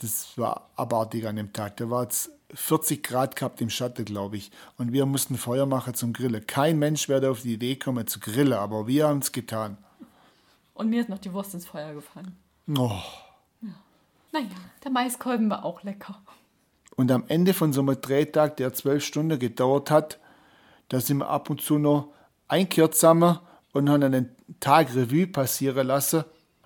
das 0.00 0.36
war 0.36 0.70
abartig 0.76 1.26
an 1.26 1.36
dem 1.36 1.52
Tag. 1.52 1.78
Da 1.78 1.88
war 1.88 2.06
es 2.06 2.30
40 2.54 3.02
Grad 3.02 3.36
gehabt 3.36 3.60
im 3.60 3.70
Schatten, 3.70 4.04
glaube 4.04 4.36
ich. 4.36 4.50
Und 4.76 4.92
wir 4.92 5.06
mussten 5.06 5.36
Feuer 5.36 5.66
machen 5.66 5.94
zum 5.94 6.12
Grillen. 6.12 6.46
Kein 6.46 6.78
Mensch 6.78 7.08
werde 7.08 7.30
auf 7.30 7.42
die 7.42 7.54
Idee 7.54 7.76
kommen 7.76 8.06
zu 8.06 8.20
grillen, 8.20 8.52
aber 8.52 8.86
wir 8.86 9.08
haben 9.08 9.18
es 9.18 9.32
getan. 9.32 9.78
Und 10.74 10.90
mir 10.90 11.00
ist 11.00 11.08
noch 11.08 11.18
die 11.18 11.32
Wurst 11.32 11.54
ins 11.54 11.66
Feuer 11.66 11.94
gefallen. 11.94 12.36
Oh. 12.68 13.00
Ja. 13.62 13.68
Naja, 14.32 14.48
der 14.84 14.90
Maiskolben 14.90 15.48
war 15.48 15.64
auch 15.64 15.82
lecker. 15.82 16.20
Und 16.96 17.12
am 17.12 17.24
Ende 17.28 17.52
von 17.52 17.72
so 17.72 17.82
einem 17.82 18.00
Drehtag, 18.00 18.56
der 18.56 18.72
zwölf 18.72 19.04
Stunden 19.04 19.38
gedauert 19.38 19.90
hat, 19.90 20.18
da 20.88 21.00
sind 21.00 21.18
wir 21.18 21.28
ab 21.28 21.50
und 21.50 21.60
zu 21.60 21.78
noch 21.78 22.12
einkehrt 22.48 22.94
zusammen 22.94 23.38
und 23.72 23.90
haben 23.90 24.02
einen 24.02 24.34
Tag 24.60 24.94
Revue 24.94 25.26
passieren 25.26 25.86
lassen. 25.86 26.24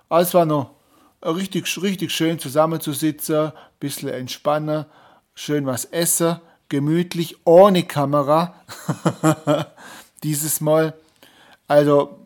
Aber 0.08 0.20
es 0.20 0.34
war 0.34 0.44
noch, 0.44 0.74
richtig, 1.22 1.66
richtig 1.82 2.12
schön 2.12 2.38
zusammenzusitzen, 2.38 3.46
ein 3.46 3.52
bisschen 3.78 4.08
entspannen, 4.10 4.86
schön 5.34 5.66
was 5.66 5.84
essen, 5.86 6.40
gemütlich, 6.68 7.44
ohne 7.44 7.82
Kamera. 7.84 8.54
Dieses 10.22 10.60
Mal. 10.60 10.94
Also, 11.66 12.18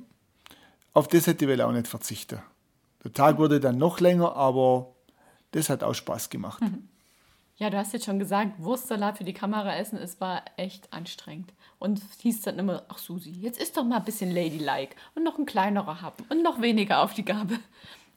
auf 0.93 1.09
das 1.09 1.27
hätte 1.27 1.51
ich 1.51 1.63
auch 1.63 1.73
nicht 1.73 1.89
verzichten. 1.89 2.41
Der 3.03 3.13
Tag 3.13 3.39
wurde 3.39 3.61
dann 3.61 3.79
noch 3.79 4.01
länger, 4.01 4.37
aber 4.37 4.89
das 5.53 5.69
hat 5.69 5.83
auch 5.83 5.95
Spaß 5.95 6.31
gemacht. 6.31 6.63
Ja, 7.57 7.71
du 7.71 7.77
hast 7.77 7.93
jetzt 7.93 8.07
schon 8.07 8.19
gesagt, 8.19 8.53
Wurstsalat 8.59 9.19
für 9.19 9.25
die 9.25 9.33
Kamera 9.33 9.77
essen, 9.77 9.97
es 9.99 10.21
war 10.21 10.43
echt 10.57 10.93
anstrengend. 10.93 11.53
Und 11.79 11.99
es 11.99 12.21
hieß 12.21 12.43
dann 12.43 12.59
immer, 12.59 12.83
ach 12.89 12.99
Susi, 12.99 13.31
jetzt 13.31 13.61
ist 13.61 13.77
doch 13.77 13.85
mal 13.85 13.99
ein 13.99 14.05
bisschen 14.05 14.33
ladylike 14.33 14.97
und 15.15 15.23
noch 15.23 15.39
ein 15.39 15.47
kleinerer 15.47 16.03
Happen 16.03 16.25
und 16.31 16.43
noch 16.43 16.61
weniger 16.61 17.03
auf 17.03 17.15
die 17.15 17.25
Gabel. 17.25 17.59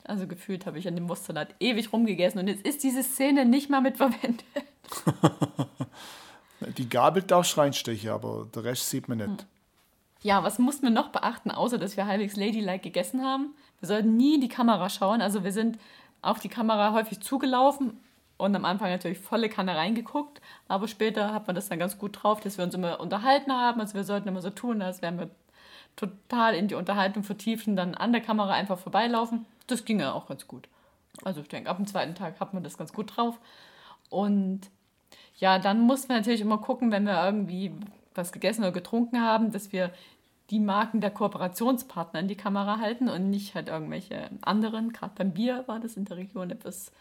Also 0.05 0.25
gefühlt 0.25 0.65
habe 0.65 0.79
ich 0.79 0.87
an 0.87 0.95
dem 0.95 1.07
Wurstsalat 1.07 1.49
ewig 1.59 1.93
rumgegessen 1.93 2.39
und 2.39 2.47
jetzt 2.47 2.65
ist 2.65 2.83
diese 2.83 3.03
Szene 3.03 3.45
nicht 3.45 3.69
mal 3.69 3.81
mit 3.81 3.97
verwendet. 3.97 4.43
Die 6.77 6.89
Gabel 6.89 7.21
darfst 7.21 7.57
reinstechen, 7.57 8.09
aber 8.09 8.47
der 8.55 8.63
Rest 8.63 8.89
sieht 8.89 9.07
man 9.07 9.19
nicht. 9.19 9.45
Ja, 10.21 10.43
was 10.43 10.57
mussten 10.57 10.83
wir 10.83 10.89
noch 10.89 11.09
beachten, 11.09 11.51
außer 11.51 11.77
dass 11.77 11.97
wir 11.97 12.07
halbwegs 12.07 12.35
ladylike 12.35 12.79
gegessen 12.79 13.23
haben? 13.23 13.53
Wir 13.79 13.87
sollten 13.87 14.17
nie 14.17 14.35
in 14.35 14.41
die 14.41 14.47
Kamera 14.47 14.89
schauen. 14.89 15.21
Also 15.21 15.43
wir 15.43 15.51
sind 15.51 15.77
auf 16.23 16.39
die 16.39 16.49
Kamera 16.49 16.93
häufig 16.93 17.19
zugelaufen 17.19 17.99
und 18.37 18.55
am 18.55 18.65
Anfang 18.65 18.89
natürlich 18.89 19.19
volle 19.19 19.49
Kanne 19.49 19.75
reingeguckt. 19.75 20.41
Aber 20.67 20.87
später 20.87 21.33
hat 21.33 21.47
man 21.47 21.55
das 21.55 21.69
dann 21.69 21.79
ganz 21.79 21.97
gut 21.97 22.23
drauf, 22.23 22.39
dass 22.39 22.57
wir 22.57 22.65
uns 22.65 22.75
immer 22.75 22.99
unterhalten 22.99 23.51
haben. 23.51 23.81
Also 23.81 23.95
wir 23.95 24.03
sollten 24.03 24.27
immer 24.27 24.41
so 24.41 24.49
tun, 24.49 24.81
als 24.81 25.01
wären 25.01 25.19
wir 25.19 25.29
total 25.95 26.53
in 26.53 26.67
die 26.67 26.75
Unterhaltung 26.75 27.23
vertiefen, 27.23 27.75
dann 27.75 27.95
an 27.95 28.11
der 28.11 28.21
Kamera 28.21 28.53
einfach 28.53 28.77
vorbeilaufen. 28.77 29.45
Das 29.65 29.83
ging 29.83 29.99
ja 29.99 30.13
auch 30.13 30.27
ganz 30.27 30.47
gut. 30.47 30.69
Also 31.23 31.41
ich 31.41 31.47
denke, 31.47 31.69
ab 31.69 31.77
dem 31.77 31.87
zweiten 31.87 32.15
Tag 32.15 32.39
hat 32.39 32.53
man 32.53 32.63
das 32.63 32.77
ganz 32.77 32.93
gut 32.93 33.17
drauf. 33.17 33.39
Und 34.09 34.61
ja, 35.37 35.59
dann 35.59 35.81
mussten 35.81 36.09
wir 36.09 36.17
natürlich 36.17 36.41
immer 36.41 36.59
gucken, 36.59 36.91
wenn 36.91 37.05
wir 37.05 37.23
irgendwie 37.23 37.73
was 38.13 38.31
gegessen 38.31 38.61
oder 38.61 38.71
getrunken 38.71 39.21
haben, 39.21 39.51
dass 39.51 39.71
wir 39.71 39.91
die 40.49 40.59
Marken 40.59 41.01
der 41.01 41.11
Kooperationspartner 41.11 42.19
in 42.21 42.27
die 42.27 42.37
Kamera 42.37 42.79
halten 42.79 43.09
und 43.09 43.29
nicht 43.29 43.53
halt 43.53 43.67
irgendwelche 43.67 44.29
anderen. 44.41 44.93
Gerade 44.93 45.13
beim 45.15 45.33
Bier 45.33 45.63
war 45.67 45.79
das 45.79 45.97
in 45.97 46.05
der 46.05 46.17
Region 46.17 46.51
etwas 46.51 46.91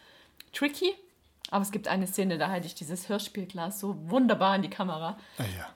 tricky. 0.51 0.93
Aber 1.49 1.61
es 1.61 1.71
gibt 1.71 1.87
eine 1.87 2.07
Szene, 2.07 2.37
da 2.37 2.49
halte 2.49 2.67
ich 2.67 2.75
dieses 2.75 3.09
Hörspielglas 3.09 3.79
so 3.79 3.95
wunderbar 4.09 4.55
in 4.55 4.61
die 4.61 4.69
Kamera. 4.69 5.17
Ah 5.37 5.43
ja. 5.57 5.67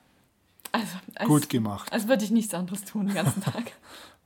Also, 0.71 0.97
als, 1.15 1.27
Gut 1.27 1.49
gemacht. 1.49 1.91
Als 1.91 2.07
würde 2.07 2.23
ich 2.23 2.31
nichts 2.31 2.53
anderes 2.53 2.85
tun 2.85 3.07
den 3.07 3.15
ganzen 3.15 3.41
Tag. 3.41 3.73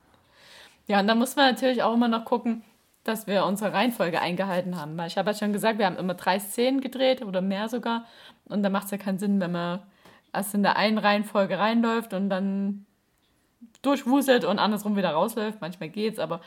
ja, 0.86 1.00
und 1.00 1.06
da 1.06 1.14
muss 1.14 1.36
man 1.36 1.52
natürlich 1.52 1.82
auch 1.82 1.94
immer 1.94 2.08
noch 2.08 2.24
gucken, 2.24 2.62
dass 3.04 3.26
wir 3.26 3.44
unsere 3.44 3.72
Reihenfolge 3.72 4.20
eingehalten 4.20 4.76
haben. 4.76 4.96
Weil 4.96 5.08
ich 5.08 5.18
habe 5.18 5.30
ja 5.30 5.36
schon 5.36 5.52
gesagt, 5.52 5.78
wir 5.78 5.86
haben 5.86 5.96
immer 5.96 6.14
drei 6.14 6.38
Szenen 6.38 6.80
gedreht 6.80 7.22
oder 7.22 7.40
mehr 7.40 7.68
sogar. 7.68 8.06
Und 8.44 8.62
da 8.62 8.68
macht 8.68 8.86
es 8.86 8.90
ja 8.90 8.98
keinen 8.98 9.18
Sinn, 9.18 9.40
wenn 9.40 9.52
man 9.52 9.80
erst 10.32 10.54
in 10.54 10.62
der 10.62 10.76
einen 10.76 10.98
Reihenfolge 10.98 11.58
reinläuft 11.58 12.12
und 12.12 12.28
dann 12.30 12.86
durchwuselt 13.82 14.44
und 14.44 14.58
andersrum 14.58 14.96
wieder 14.96 15.10
rausläuft. 15.10 15.60
Manchmal 15.60 15.88
geht's, 15.88 16.18
aber 16.18 16.40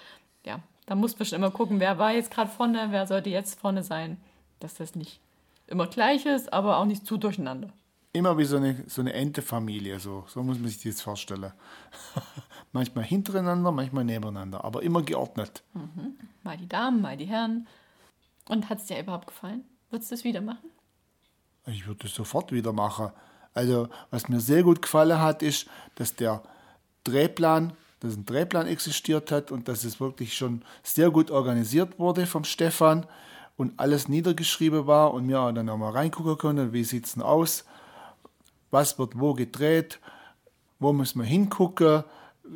ja, 0.46 0.60
da 0.86 0.96
muss 0.96 1.18
man 1.18 1.25
schon 1.25 1.38
immer 1.38 1.51
gucken, 1.51 1.79
wer 1.79 1.98
war 1.98 2.12
jetzt 2.12 2.32
gerade 2.32 2.50
vorne, 2.50 2.88
wer 2.89 3.08
sollte 3.08 3.29
jetzt 3.29 3.60
vorne 3.60 3.84
sein. 3.84 4.18
Dass 4.60 4.75
das 4.75 4.96
nicht 4.96 5.20
immer 5.68 5.88
gleich 5.88 6.25
ist, 6.25 6.51
aber 6.51 6.78
auch 6.78 6.86
nicht 6.86 7.06
zu 7.06 7.18
durcheinander. 7.18 7.70
Immer 8.12 8.38
wie 8.38 8.46
so 8.46 8.58
eine, 8.58 8.84
so 8.88 9.01
eine 9.01 9.13
Entefamilie, 9.13 10.00
so, 10.00 10.25
so 10.28 10.42
muss 10.42 10.58
man 10.58 10.68
sich 10.68 10.82
das 10.82 11.01
vorstellen. 11.01 11.54
manchmal 12.72 13.04
hintereinander, 13.04 13.72
manchmal 13.72 14.04
nebeneinander, 14.04 14.63
aber 14.66 14.82
immer 14.82 15.04
geordnet. 15.04 15.63
Mal 16.44 16.58
die 16.58 16.68
Damen, 16.68 17.01
mal 17.01 17.18
die 17.18 17.25
Herren. 17.25 17.68
Und 18.48 18.68
hat 18.70 18.80
es 18.80 18.86
dir 18.86 19.00
überhaupt 19.00 19.28
gefallen? 19.28 19.63
Würdest 19.92 20.10
du 20.10 20.16
es 20.16 20.24
wieder 20.24 20.42
machen? 20.42 20.72
Ich 21.68 21.86
würde 21.86 22.08
es 22.08 22.16
sofort 22.16 22.51
wieder 22.51 22.74
machen. 22.74 23.12
Also, 23.54 23.89
was 24.10 24.28
mir 24.28 24.39
sehr 24.39 24.63
gut 24.63 24.82
gefallen 24.82 25.19
hat, 25.19 25.43
ist, 25.43 25.67
dass 25.95 26.15
der 26.15 26.41
Drehplan, 27.04 27.74
dass 28.00 28.15
ein 28.15 28.26
Drehplan 28.26 28.67
existiert 28.67 29.32
hat 29.32 29.52
und 29.52 29.67
dass 29.67 29.84
es 29.84 30.00
wirklich 30.00 30.36
schon 30.36 30.63
sehr 30.82 31.12
gut 31.12 31.30
organisiert 31.30 32.00
wurde 32.00 32.26
vom 32.26 32.43
Stefan 32.43 33.06
und 33.60 33.74
alles 33.76 34.08
niedergeschrieben 34.08 34.88
war 34.88 35.13
und 35.13 35.28
dann 35.28 35.67
auch 35.67 35.78
mal 35.78 35.91
reingucken 35.91 36.38
können, 36.38 36.72
wie 36.72 36.86
sieht 36.86 37.08
es 37.08 37.15
denn 37.15 37.24
aus, 37.24 37.65
was 38.72 38.98
wird 38.98 39.19
wo 39.19 39.34
gedreht, 39.34 40.00
wo 40.80 40.93
muss 40.93 41.13
man 41.13 41.26
hingucken, 41.26 42.06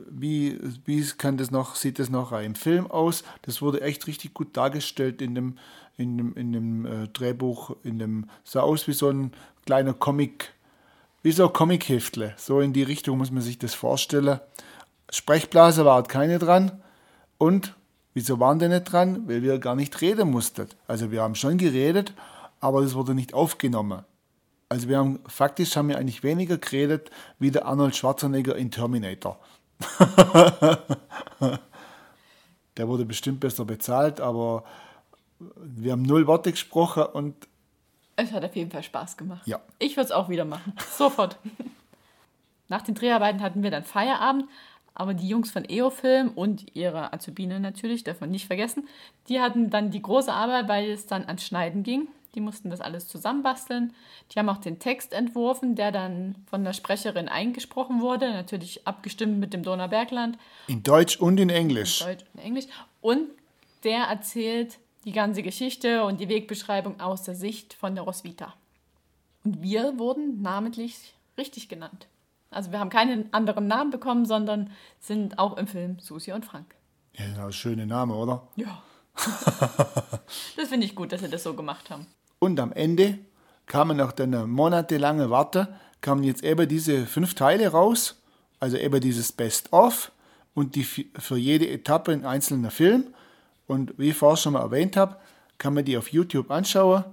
wie, 0.09 0.57
wie 0.85 1.03
kann 1.17 1.35
das 1.35 1.51
noch, 1.51 1.75
sieht 1.75 1.99
das 1.99 2.09
noch 2.09 2.31
im 2.31 2.55
Film 2.55 2.89
aus. 2.89 3.25
Das 3.41 3.61
wurde 3.61 3.81
echt 3.81 4.07
richtig 4.07 4.33
gut 4.33 4.55
dargestellt 4.55 5.21
in 5.21 5.35
dem, 5.35 5.57
in 5.97 6.17
dem, 6.17 6.37
in 6.37 6.53
dem 6.53 6.85
äh, 6.85 7.07
Drehbuch, 7.09 7.75
in 7.83 7.99
dem, 7.99 8.29
sah 8.45 8.61
aus 8.61 8.87
wie 8.87 8.93
so 8.93 9.09
ein 9.09 9.33
kleiner 9.65 9.93
Comic, 9.93 10.53
wie 11.21 11.33
so 11.33 11.47
ein 11.47 11.53
Comic-Heftle. 11.53 12.33
So 12.37 12.61
in 12.61 12.71
die 12.71 12.83
Richtung 12.83 13.17
muss 13.17 13.29
man 13.29 13.41
sich 13.41 13.59
das 13.59 13.73
vorstellen. 13.73 14.39
Sprechblase 15.09 15.83
war 15.83 15.95
halt 15.95 16.07
keine 16.07 16.39
dran. 16.39 16.81
Und 17.37 17.75
wieso 18.13 18.39
waren 18.39 18.59
die 18.59 18.67
nicht 18.67 18.91
dran? 18.91 19.27
Weil 19.27 19.41
wir 19.41 19.59
gar 19.59 19.75
nicht 19.75 19.99
reden 20.01 20.31
mussten. 20.31 20.67
Also 20.87 21.11
wir 21.11 21.21
haben 21.21 21.35
schon 21.35 21.57
geredet, 21.57 22.13
aber 22.59 22.81
das 22.81 22.95
wurde 22.95 23.13
nicht 23.13 23.33
aufgenommen. 23.33 24.03
Also 24.69 24.89
wir 24.89 24.97
haben, 24.97 25.19
faktisch 25.27 25.75
haben 25.75 25.89
wir 25.89 25.97
eigentlich 25.97 26.23
weniger 26.23 26.57
geredet 26.57 27.11
wie 27.37 27.51
der 27.51 27.65
Arnold 27.65 27.95
Schwarzenegger 27.95 28.55
in 28.55 28.71
Terminator. 28.71 29.37
der 32.77 32.87
wurde 32.87 33.05
bestimmt 33.05 33.39
besser 33.39 33.65
bezahlt, 33.65 34.19
aber 34.21 34.63
wir 35.39 35.91
haben 35.91 36.03
null 36.03 36.25
Worte 36.27 36.51
gesprochen 36.51 37.03
und 37.03 37.47
Es 38.15 38.31
hat 38.31 38.43
auf 38.45 38.55
jeden 38.55 38.71
Fall 38.71 38.83
Spaß 38.83 39.17
gemacht. 39.17 39.45
Ja. 39.45 39.59
Ich 39.79 39.95
würde 39.95 40.05
es 40.05 40.11
auch 40.11 40.29
wieder 40.29 40.45
machen. 40.45 40.73
Sofort. 40.97 41.37
Nach 42.69 42.81
den 42.81 42.95
Dreharbeiten 42.95 43.41
hatten 43.41 43.61
wir 43.61 43.71
dann 43.71 43.83
Feierabend, 43.83 44.45
aber 44.95 45.13
die 45.13 45.27
Jungs 45.27 45.51
von 45.51 45.65
EO-Film 45.67 46.29
und 46.29 46.75
ihre 46.75 47.13
Azubine 47.13 47.59
natürlich, 47.59 48.03
darf 48.03 48.21
man 48.21 48.31
nicht 48.31 48.47
vergessen, 48.47 48.87
die 49.27 49.39
hatten 49.39 49.69
dann 49.69 49.91
die 49.91 50.01
große 50.01 50.31
Arbeit, 50.31 50.67
weil 50.67 50.91
es 50.91 51.07
dann 51.07 51.25
ans 51.25 51.45
Schneiden 51.45 51.83
ging. 51.83 52.07
Die 52.35 52.41
mussten 52.41 52.71
das 52.71 52.81
alles 52.81 53.07
zusammenbasteln. 53.07 53.93
Die 54.31 54.39
haben 54.39 54.49
auch 54.49 54.57
den 54.57 54.79
Text 54.79 55.13
entworfen, 55.13 55.75
der 55.75 55.91
dann 55.91 56.35
von 56.47 56.63
der 56.63 56.73
Sprecherin 56.73 57.27
eingesprochen 57.27 58.01
wurde, 58.01 58.31
natürlich 58.31 58.87
abgestimmt 58.87 59.39
mit 59.39 59.53
dem 59.53 59.63
Donaubergland. 59.63 60.37
in 60.67 60.81
Deutsch 60.81 61.17
und 61.17 61.39
in 61.39 61.49
Englisch. 61.49 61.99
Deutsch 61.99 62.25
und 62.33 62.41
Englisch. 62.41 62.65
Und 63.01 63.29
der 63.83 64.05
erzählt 64.05 64.79
die 65.05 65.11
ganze 65.11 65.43
Geschichte 65.43 66.05
und 66.05 66.19
die 66.19 66.29
Wegbeschreibung 66.29 66.99
aus 66.99 67.23
der 67.23 67.35
Sicht 67.35 67.73
von 67.73 67.93
der 67.93 68.03
Roswitha. 68.03 68.53
Und 69.43 69.61
wir 69.61 69.99
wurden 69.99 70.41
namentlich 70.41 71.13
richtig 71.37 71.69
genannt. 71.69 72.07
Also 72.53 72.71
wir 72.71 72.79
haben 72.79 72.89
keinen 72.89 73.33
anderen 73.33 73.67
Namen 73.67 73.91
bekommen, 73.91 74.25
sondern 74.25 74.71
sind 74.99 75.39
auch 75.39 75.57
im 75.57 75.67
Film 75.67 75.99
Susi 75.99 76.31
und 76.31 76.45
Frank. 76.45 76.75
Ja, 77.13 77.25
das 77.25 77.33
ist 77.33 77.43
ein 77.43 77.53
schöner 77.53 77.85
Name, 77.85 78.15
oder? 78.15 78.47
Ja. 78.55 78.81
das 80.57 80.69
finde 80.69 80.85
ich 80.85 80.95
gut, 80.95 81.11
dass 81.11 81.21
sie 81.21 81.29
das 81.29 81.43
so 81.43 81.53
gemacht 81.53 81.89
haben. 81.89 82.07
Und 82.39 82.59
am 82.59 82.71
Ende 82.71 83.19
kamen 83.67 83.97
nach 83.97 84.17
einer 84.17 84.47
monatelangen 84.47 85.29
Warte, 85.29 85.75
kamen 86.01 86.23
jetzt 86.23 86.43
eben 86.43 86.67
diese 86.67 87.05
fünf 87.05 87.35
Teile 87.35 87.69
raus, 87.69 88.21
also 88.59 88.77
eben 88.77 88.99
dieses 88.99 89.31
Best-of 89.31 90.11
und 90.53 90.75
die 90.75 90.83
für 90.83 91.37
jede 91.37 91.69
Etappe 91.69 92.11
ein 92.11 92.25
einzelner 92.25 92.71
Film. 92.71 93.13
Und 93.67 93.97
wie 93.97 94.09
ich 94.09 94.15
vorher 94.15 94.37
schon 94.37 94.53
mal 94.53 94.61
erwähnt 94.61 94.97
habe, 94.97 95.17
kann 95.57 95.73
man 95.73 95.85
die 95.85 95.97
auf 95.97 96.11
YouTube 96.11 96.51
anschauen. 96.51 97.05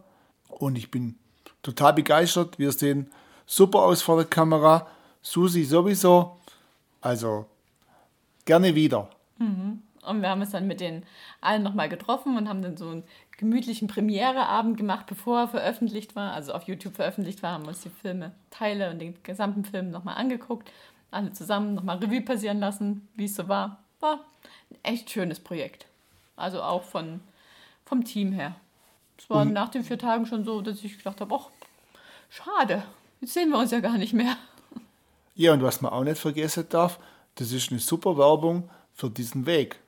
Und 0.48 0.76
ich 0.76 0.90
bin 0.90 1.16
total 1.62 1.92
begeistert. 1.92 2.58
Wir 2.58 2.72
sehen 2.72 3.10
super 3.46 3.80
aus 3.80 4.02
vor 4.02 4.16
der 4.16 4.26
Kamera. 4.26 4.88
Susi 5.22 5.64
sowieso. 5.64 6.36
Also 7.00 7.46
gerne 8.44 8.74
wieder. 8.74 9.08
Und 10.02 10.22
wir 10.22 10.28
haben 10.28 10.40
uns 10.40 10.50
dann 10.50 10.66
mit 10.66 10.80
den 10.80 11.04
allen 11.40 11.62
nochmal 11.62 11.88
getroffen 11.88 12.36
und 12.36 12.48
haben 12.48 12.62
dann 12.62 12.76
so 12.76 12.88
einen 12.88 13.04
gemütlichen 13.36 13.88
Premiereabend 13.88 14.76
gemacht, 14.76 15.06
bevor 15.06 15.40
er 15.40 15.48
veröffentlicht 15.48 16.16
war, 16.16 16.32
also 16.32 16.52
auf 16.52 16.64
YouTube 16.64 16.96
veröffentlicht 16.96 17.42
war, 17.42 17.52
haben 17.52 17.66
uns 17.66 17.80
die 17.80 17.90
Filme, 17.90 18.32
Teile 18.50 18.90
und 18.90 18.98
den 18.98 19.14
gesamten 19.22 19.64
Film 19.64 19.90
nochmal 19.90 20.16
angeguckt, 20.16 20.70
alle 21.10 21.32
zusammen 21.32 21.74
nochmal 21.74 21.98
Revue 21.98 22.20
passieren 22.22 22.60
lassen, 22.60 23.08
wie 23.14 23.24
es 23.24 23.34
so 23.34 23.48
war. 23.48 23.78
War 24.00 24.20
ein 24.70 24.78
echt 24.82 25.10
schönes 25.10 25.40
Projekt. 25.40 25.86
Also 26.36 26.62
auch 26.62 26.82
von, 26.82 27.20
vom 27.84 28.04
Team 28.04 28.32
her. 28.32 28.54
Es 29.18 29.28
war 29.28 29.44
nach 29.44 29.68
den 29.68 29.84
vier 29.84 29.98
Tagen 29.98 30.24
schon 30.24 30.44
so, 30.44 30.62
dass 30.62 30.82
ich 30.82 30.96
gedacht 30.96 31.20
habe, 31.20 31.34
ach, 31.34 31.48
schade, 32.30 32.82
jetzt 33.20 33.34
sehen 33.34 33.50
wir 33.50 33.58
uns 33.58 33.70
ja 33.70 33.80
gar 33.80 33.98
nicht 33.98 34.14
mehr. 34.14 34.36
Ja, 35.40 35.54
und 35.54 35.62
was 35.62 35.80
man 35.80 35.90
auch 35.90 36.04
nicht 36.04 36.18
vergessen 36.18 36.66
darf, 36.68 37.00
das 37.36 37.50
ist 37.50 37.70
eine 37.70 37.80
super 37.80 38.18
Werbung 38.18 38.68
für 38.92 39.08
diesen 39.08 39.46
Weg. 39.46 39.80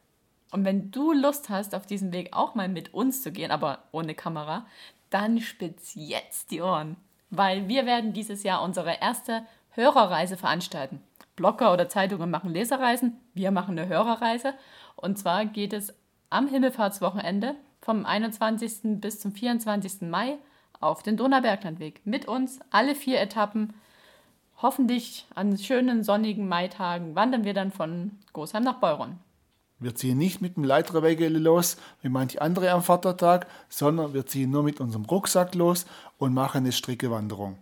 Und 0.50 0.64
wenn 0.64 0.90
du 0.90 1.12
Lust 1.12 1.50
hast, 1.50 1.74
auf 1.74 1.84
diesen 1.84 2.10
Weg 2.10 2.30
auch 2.32 2.54
mal 2.54 2.70
mit 2.70 2.94
uns 2.94 3.20
zu 3.20 3.32
gehen, 3.32 3.50
aber 3.50 3.80
ohne 3.92 4.14
Kamera, 4.14 4.64
dann 5.10 5.40
spitz 5.40 5.92
jetzt 5.94 6.52
die 6.52 6.62
Ohren. 6.62 6.96
Weil 7.28 7.68
wir 7.68 7.84
werden 7.84 8.14
dieses 8.14 8.44
Jahr 8.44 8.62
unsere 8.62 9.02
erste 9.02 9.42
Hörerreise 9.72 10.38
veranstalten. 10.38 11.02
Blogger 11.36 11.70
oder 11.74 11.86
Zeitungen 11.86 12.30
machen 12.30 12.48
Leserreisen, 12.48 13.20
wir 13.34 13.50
machen 13.50 13.78
eine 13.78 13.88
Hörerreise. 13.88 14.54
Und 14.96 15.18
zwar 15.18 15.44
geht 15.44 15.74
es 15.74 15.92
am 16.30 16.48
Himmelfahrtswochenende 16.48 17.56
vom 17.82 18.06
21. 18.06 19.00
bis 19.02 19.20
zum 19.20 19.32
24. 19.32 20.00
Mai 20.08 20.38
auf 20.80 21.02
den 21.02 21.18
Donauberglandweg. 21.18 22.00
Mit 22.06 22.26
uns 22.26 22.60
alle 22.70 22.94
vier 22.94 23.20
Etappen. 23.20 23.74
Hoffentlich 24.62 25.26
an 25.34 25.58
schönen 25.58 26.04
sonnigen 26.04 26.46
Maitagen 26.46 27.16
wandern 27.16 27.42
wir 27.42 27.52
dann 27.52 27.72
von 27.72 28.12
Gosheim 28.32 28.62
nach 28.62 28.78
Beuron. 28.78 29.18
Wir 29.80 29.96
ziehen 29.96 30.18
nicht 30.18 30.40
mit 30.40 30.56
dem 30.56 30.62
Leiterwägele 30.62 31.40
los, 31.40 31.76
wie 32.00 32.08
manche 32.08 32.40
andere 32.40 32.70
am 32.70 32.84
Vatertag, 32.84 33.48
sondern 33.68 34.14
wir 34.14 34.24
ziehen 34.24 34.52
nur 34.52 34.62
mit 34.62 34.80
unserem 34.80 35.04
Rucksack 35.04 35.56
los 35.56 35.84
und 36.18 36.32
machen 36.32 36.58
eine 36.58 36.70
Strickewanderung. 36.70 37.58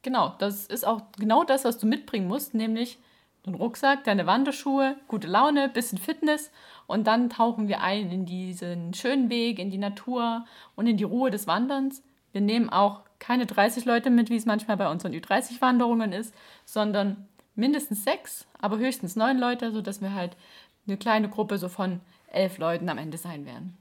Genau, 0.00 0.34
das 0.38 0.66
ist 0.66 0.86
auch 0.86 1.02
genau 1.18 1.44
das, 1.44 1.66
was 1.66 1.76
du 1.76 1.86
mitbringen 1.86 2.28
musst, 2.28 2.54
nämlich 2.54 2.98
den 3.44 3.54
Rucksack, 3.54 4.04
deine 4.04 4.26
Wanderschuhe, 4.26 4.96
gute 5.08 5.28
Laune, 5.28 5.68
bisschen 5.68 5.98
Fitness 5.98 6.50
und 6.86 7.06
dann 7.06 7.28
tauchen 7.28 7.68
wir 7.68 7.82
ein 7.82 8.10
in 8.10 8.24
diesen 8.24 8.94
schönen 8.94 9.28
Weg, 9.28 9.58
in 9.58 9.70
die 9.70 9.76
Natur 9.76 10.46
und 10.76 10.86
in 10.86 10.96
die 10.96 11.04
Ruhe 11.04 11.30
des 11.30 11.46
Wanderns. 11.46 12.02
Wir 12.32 12.40
nehmen 12.40 12.70
auch 12.70 13.02
keine 13.18 13.46
30 13.46 13.84
Leute 13.84 14.10
mit, 14.10 14.30
wie 14.30 14.36
es 14.36 14.46
manchmal 14.46 14.76
bei 14.76 14.90
unseren 14.90 15.12
Ü30-Wanderungen 15.12 16.12
ist, 16.12 16.34
sondern 16.64 17.28
mindestens 17.54 18.04
sechs, 18.04 18.46
aber 18.60 18.78
höchstens 18.78 19.16
neun 19.16 19.38
Leute, 19.38 19.72
sodass 19.72 20.00
wir 20.00 20.14
halt 20.14 20.36
eine 20.86 20.96
kleine 20.96 21.28
Gruppe 21.28 21.58
so 21.58 21.68
von 21.68 22.00
elf 22.28 22.58
Leuten 22.58 22.88
am 22.88 22.98
Ende 22.98 23.18
sein 23.18 23.46
werden. 23.46 23.76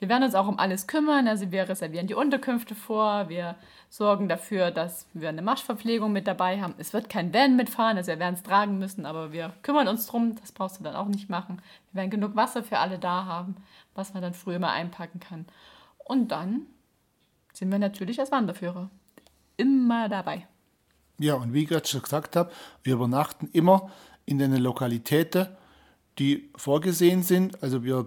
Wir 0.00 0.08
werden 0.08 0.22
uns 0.22 0.36
auch 0.36 0.46
um 0.46 0.60
alles 0.60 0.86
kümmern, 0.86 1.26
also 1.26 1.50
wir 1.50 1.68
reservieren 1.68 2.06
die 2.06 2.14
Unterkünfte 2.14 2.76
vor, 2.76 3.28
wir 3.28 3.56
sorgen 3.88 4.28
dafür, 4.28 4.70
dass 4.70 5.08
wir 5.12 5.28
eine 5.28 5.42
Marschverpflegung 5.42 6.12
mit 6.12 6.28
dabei 6.28 6.60
haben. 6.60 6.74
Es 6.78 6.92
wird 6.92 7.08
kein 7.08 7.34
Van 7.34 7.56
mitfahren, 7.56 7.96
also 7.96 8.12
wir 8.12 8.20
werden 8.20 8.36
es 8.36 8.44
tragen 8.44 8.78
müssen, 8.78 9.06
aber 9.06 9.32
wir 9.32 9.52
kümmern 9.62 9.88
uns 9.88 10.06
drum, 10.06 10.36
das 10.36 10.52
brauchst 10.52 10.78
du 10.78 10.84
dann 10.84 10.94
auch 10.94 11.08
nicht 11.08 11.28
machen. 11.28 11.60
Wir 11.90 12.02
werden 12.02 12.10
genug 12.10 12.36
Wasser 12.36 12.62
für 12.62 12.78
alle 12.78 13.00
da 13.00 13.24
haben, 13.24 13.56
was 13.94 14.14
man 14.14 14.22
dann 14.22 14.34
früher 14.34 14.60
mal 14.60 14.72
einpacken 14.72 15.18
kann. 15.18 15.46
Und 16.04 16.28
dann 16.28 16.66
sind 17.58 17.72
wir 17.72 17.80
natürlich 17.80 18.20
als 18.20 18.30
Wanderführer 18.30 18.88
immer 19.56 20.08
dabei. 20.08 20.46
Ja, 21.18 21.34
und 21.34 21.52
wie 21.52 21.64
ich 21.64 21.68
gerade 21.68 21.88
schon 21.88 22.02
gesagt 22.02 22.36
habe, 22.36 22.52
wir 22.84 22.94
übernachten 22.94 23.48
immer 23.52 23.90
in 24.26 24.38
den 24.38 24.54
Lokalitäten, 24.56 25.48
die 26.20 26.50
vorgesehen 26.54 27.24
sind. 27.24 27.60
Also 27.60 27.82
wir 27.82 28.06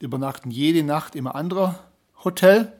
übernachten 0.00 0.50
jede 0.50 0.82
Nacht 0.82 1.16
im 1.16 1.26
anderen 1.26 1.76
Hotel 2.22 2.70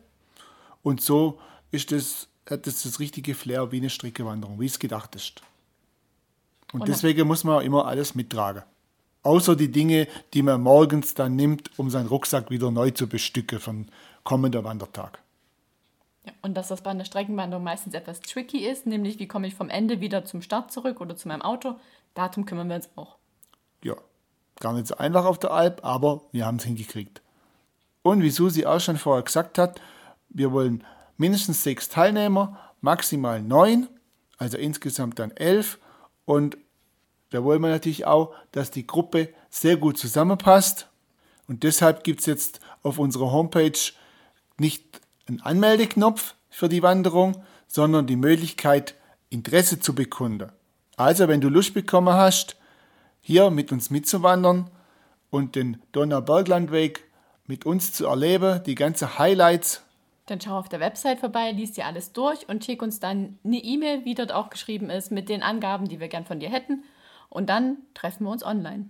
und 0.82 1.00
so 1.00 1.40
ist 1.70 1.90
das, 1.90 2.28
hat 2.50 2.66
das 2.66 2.82
das 2.82 3.00
richtige 3.00 3.34
Flair 3.34 3.72
wie 3.72 3.78
eine 3.78 3.88
Streckewanderung, 3.88 4.60
wie 4.60 4.66
es 4.66 4.78
gedacht 4.78 5.14
ist. 5.14 5.40
Und, 6.74 6.80
und 6.80 6.88
deswegen 6.88 7.26
muss 7.26 7.44
man 7.44 7.64
immer 7.64 7.86
alles 7.86 8.14
mittragen. 8.14 8.62
Außer 9.22 9.56
die 9.56 9.72
Dinge, 9.72 10.06
die 10.34 10.42
man 10.42 10.60
morgens 10.60 11.14
dann 11.14 11.34
nimmt, 11.34 11.70
um 11.78 11.88
seinen 11.88 12.08
Rucksack 12.08 12.50
wieder 12.50 12.70
neu 12.70 12.90
zu 12.90 13.08
bestücken 13.08 13.58
für 13.58 13.70
den 13.70 13.90
kommenden 14.22 14.64
Wandertag. 14.64 15.22
Und 16.42 16.54
dass 16.54 16.68
das 16.68 16.82
bei 16.82 16.90
einer 16.90 17.04
Streckenwanderung 17.04 17.64
meistens 17.64 17.94
etwas 17.94 18.20
tricky 18.20 18.66
ist, 18.66 18.86
nämlich 18.86 19.18
wie 19.18 19.28
komme 19.28 19.46
ich 19.46 19.54
vom 19.54 19.70
Ende 19.70 20.00
wieder 20.00 20.24
zum 20.24 20.42
Start 20.42 20.72
zurück 20.72 21.00
oder 21.00 21.16
zu 21.16 21.28
meinem 21.28 21.42
Auto, 21.42 21.76
darum 22.14 22.46
kümmern 22.46 22.68
wir 22.68 22.76
uns 22.76 22.88
auch. 22.96 23.16
Ja, 23.82 23.96
Gar 24.60 24.72
nicht 24.72 24.88
so 24.88 24.96
einfach 24.96 25.24
auf 25.24 25.38
der 25.38 25.52
Alp, 25.52 25.84
aber 25.84 26.22
wir 26.32 26.44
haben 26.44 26.56
es 26.56 26.64
hingekriegt. 26.64 27.22
Und 28.02 28.22
wie 28.22 28.30
Susi 28.30 28.66
auch 28.66 28.80
schon 28.80 28.96
vorher 28.96 29.22
gesagt 29.22 29.58
hat, 29.58 29.80
wir 30.28 30.52
wollen 30.52 30.84
mindestens 31.16 31.62
sechs 31.62 31.88
Teilnehmer, 31.88 32.58
maximal 32.80 33.40
neun, 33.40 33.88
also 34.36 34.58
insgesamt 34.58 35.18
dann 35.18 35.30
elf. 35.32 35.78
Und 36.24 36.58
da 37.30 37.44
wollen 37.44 37.62
wir 37.62 37.70
natürlich 37.70 38.06
auch, 38.06 38.34
dass 38.52 38.70
die 38.70 38.86
Gruppe 38.86 39.28
sehr 39.50 39.76
gut 39.76 39.98
zusammenpasst. 39.98 40.88
Und 41.46 41.62
deshalb 41.62 42.02
gibt 42.02 42.20
es 42.20 42.26
jetzt 42.26 42.60
auf 42.82 42.98
unserer 42.98 43.30
Homepage 43.30 43.78
nicht 44.58 45.00
einen 45.28 45.40
Anmeldeknopf 45.40 46.34
für 46.50 46.68
die 46.68 46.82
Wanderung, 46.82 47.42
sondern 47.66 48.06
die 48.06 48.16
Möglichkeit, 48.16 48.94
Interesse 49.30 49.78
zu 49.78 49.94
bekunden. 49.94 50.50
Also, 50.96 51.28
wenn 51.28 51.40
du 51.40 51.48
Lust 51.48 51.74
bekommen 51.74 52.14
hast, 52.14 52.56
hier 53.20 53.50
mit 53.50 53.70
uns 53.72 53.90
mitzuwandern 53.90 54.70
und 55.30 55.54
den 55.54 55.82
Donauberglandweg 55.92 57.04
mit 57.46 57.66
uns 57.66 57.92
zu 57.92 58.06
erleben, 58.06 58.62
die 58.64 58.74
ganzen 58.74 59.18
Highlights. 59.18 59.82
Dann 60.26 60.40
schau 60.40 60.58
auf 60.58 60.68
der 60.68 60.80
Website 60.80 61.20
vorbei, 61.20 61.52
liest 61.52 61.76
dir 61.76 61.86
alles 61.86 62.12
durch 62.12 62.48
und 62.48 62.64
schick 62.64 62.82
uns 62.82 63.00
dann 63.00 63.38
eine 63.44 63.58
E-Mail, 63.58 64.04
wie 64.04 64.14
dort 64.14 64.32
auch 64.32 64.50
geschrieben 64.50 64.90
ist, 64.90 65.10
mit 65.10 65.28
den 65.28 65.42
Angaben, 65.42 65.88
die 65.88 66.00
wir 66.00 66.08
gern 66.08 66.26
von 66.26 66.40
dir 66.40 66.50
hätten. 66.50 66.84
Und 67.30 67.48
dann 67.48 67.78
treffen 67.94 68.24
wir 68.24 68.30
uns 68.30 68.44
online. 68.44 68.88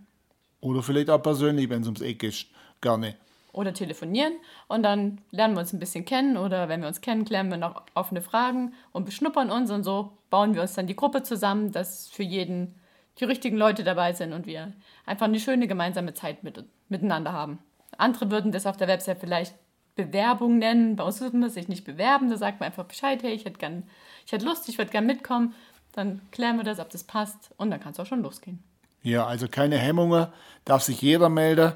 Oder 0.61 0.83
vielleicht 0.83 1.11
auch 1.11 1.22
persönlich, 1.22 1.68
wenn 1.68 1.83
es 1.83 1.87
ums 1.87 2.01
Eck 2.01 2.22
ist. 2.22 2.46
Gerne. 2.81 3.16
Oder 3.52 3.72
telefonieren 3.72 4.34
und 4.68 4.82
dann 4.82 5.20
lernen 5.30 5.54
wir 5.54 5.61
uns 5.61 5.72
ein 5.72 5.78
bisschen 5.78 6.04
kennen 6.04 6.37
oder 6.37 6.68
wenn 6.68 6.80
wir 6.80 6.88
uns 6.88 7.00
kennen, 7.00 7.24
klären 7.24 7.50
wir 7.50 7.56
noch 7.56 7.82
offene 7.94 8.20
Fragen 8.20 8.74
und 8.92 9.06
beschnuppern 9.06 9.50
uns 9.50 9.70
und 9.70 9.84
so 9.84 10.12
bauen 10.30 10.54
wir 10.54 10.62
uns 10.62 10.74
dann 10.74 10.87
die 10.87 10.94
Gruppe 10.94 11.22
zusammen, 11.22 11.72
dass 11.72 12.08
für 12.08 12.22
jeden 12.22 12.74
die 13.18 13.24
richtigen 13.24 13.56
Leute 13.56 13.84
dabei 13.84 14.12
sind 14.12 14.32
und 14.32 14.46
wir 14.46 14.72
einfach 15.06 15.26
eine 15.26 15.40
schöne 15.40 15.66
gemeinsame 15.66 16.14
Zeit 16.14 16.44
mit, 16.44 16.64
miteinander 16.88 17.32
haben. 17.32 17.58
Andere 17.96 18.30
würden 18.30 18.52
das 18.52 18.66
auf 18.66 18.76
der 18.76 18.88
Website 18.88 19.18
vielleicht 19.18 19.54
Bewerbung 19.98 20.58
nennen. 20.58 20.96
Bei 20.96 21.04
uns 21.04 21.20
muss 21.20 21.32
man 21.32 21.50
sich 21.50 21.68
nicht 21.68 21.84
bewerben. 21.84 22.30
Da 22.30 22.37
sagt 22.37 22.61
man 22.61 22.68
einfach 22.68 22.84
Bescheid, 22.84 23.22
hey, 23.22 23.32
ich 23.32 23.44
hätte 23.44 23.58
gern, 23.58 23.82
ich 24.24 24.32
hätte 24.32 24.46
Lust, 24.46 24.68
ich 24.68 24.78
würde 24.78 24.92
gern 24.92 25.06
mitkommen. 25.06 25.54
Dann 25.92 26.20
klären 26.30 26.56
wir 26.56 26.64
das, 26.64 26.78
ob 26.78 26.90
das 26.90 27.02
passt 27.02 27.50
und 27.56 27.70
dann 27.70 27.80
kann 27.80 27.92
es 27.92 27.98
auch 27.98 28.06
schon 28.06 28.22
losgehen. 28.22 28.62
Ja, 29.02 29.26
also 29.26 29.48
keine 29.48 29.76
Hemmungen, 29.76 30.28
darf 30.64 30.82
sich 30.82 31.02
jeder 31.02 31.28
melden. 31.28 31.72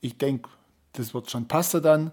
Ich 0.00 0.18
denke, 0.18 0.48
das 0.98 1.14
wird 1.14 1.30
schon 1.30 1.48
passen 1.48 1.82
dann. 1.82 2.12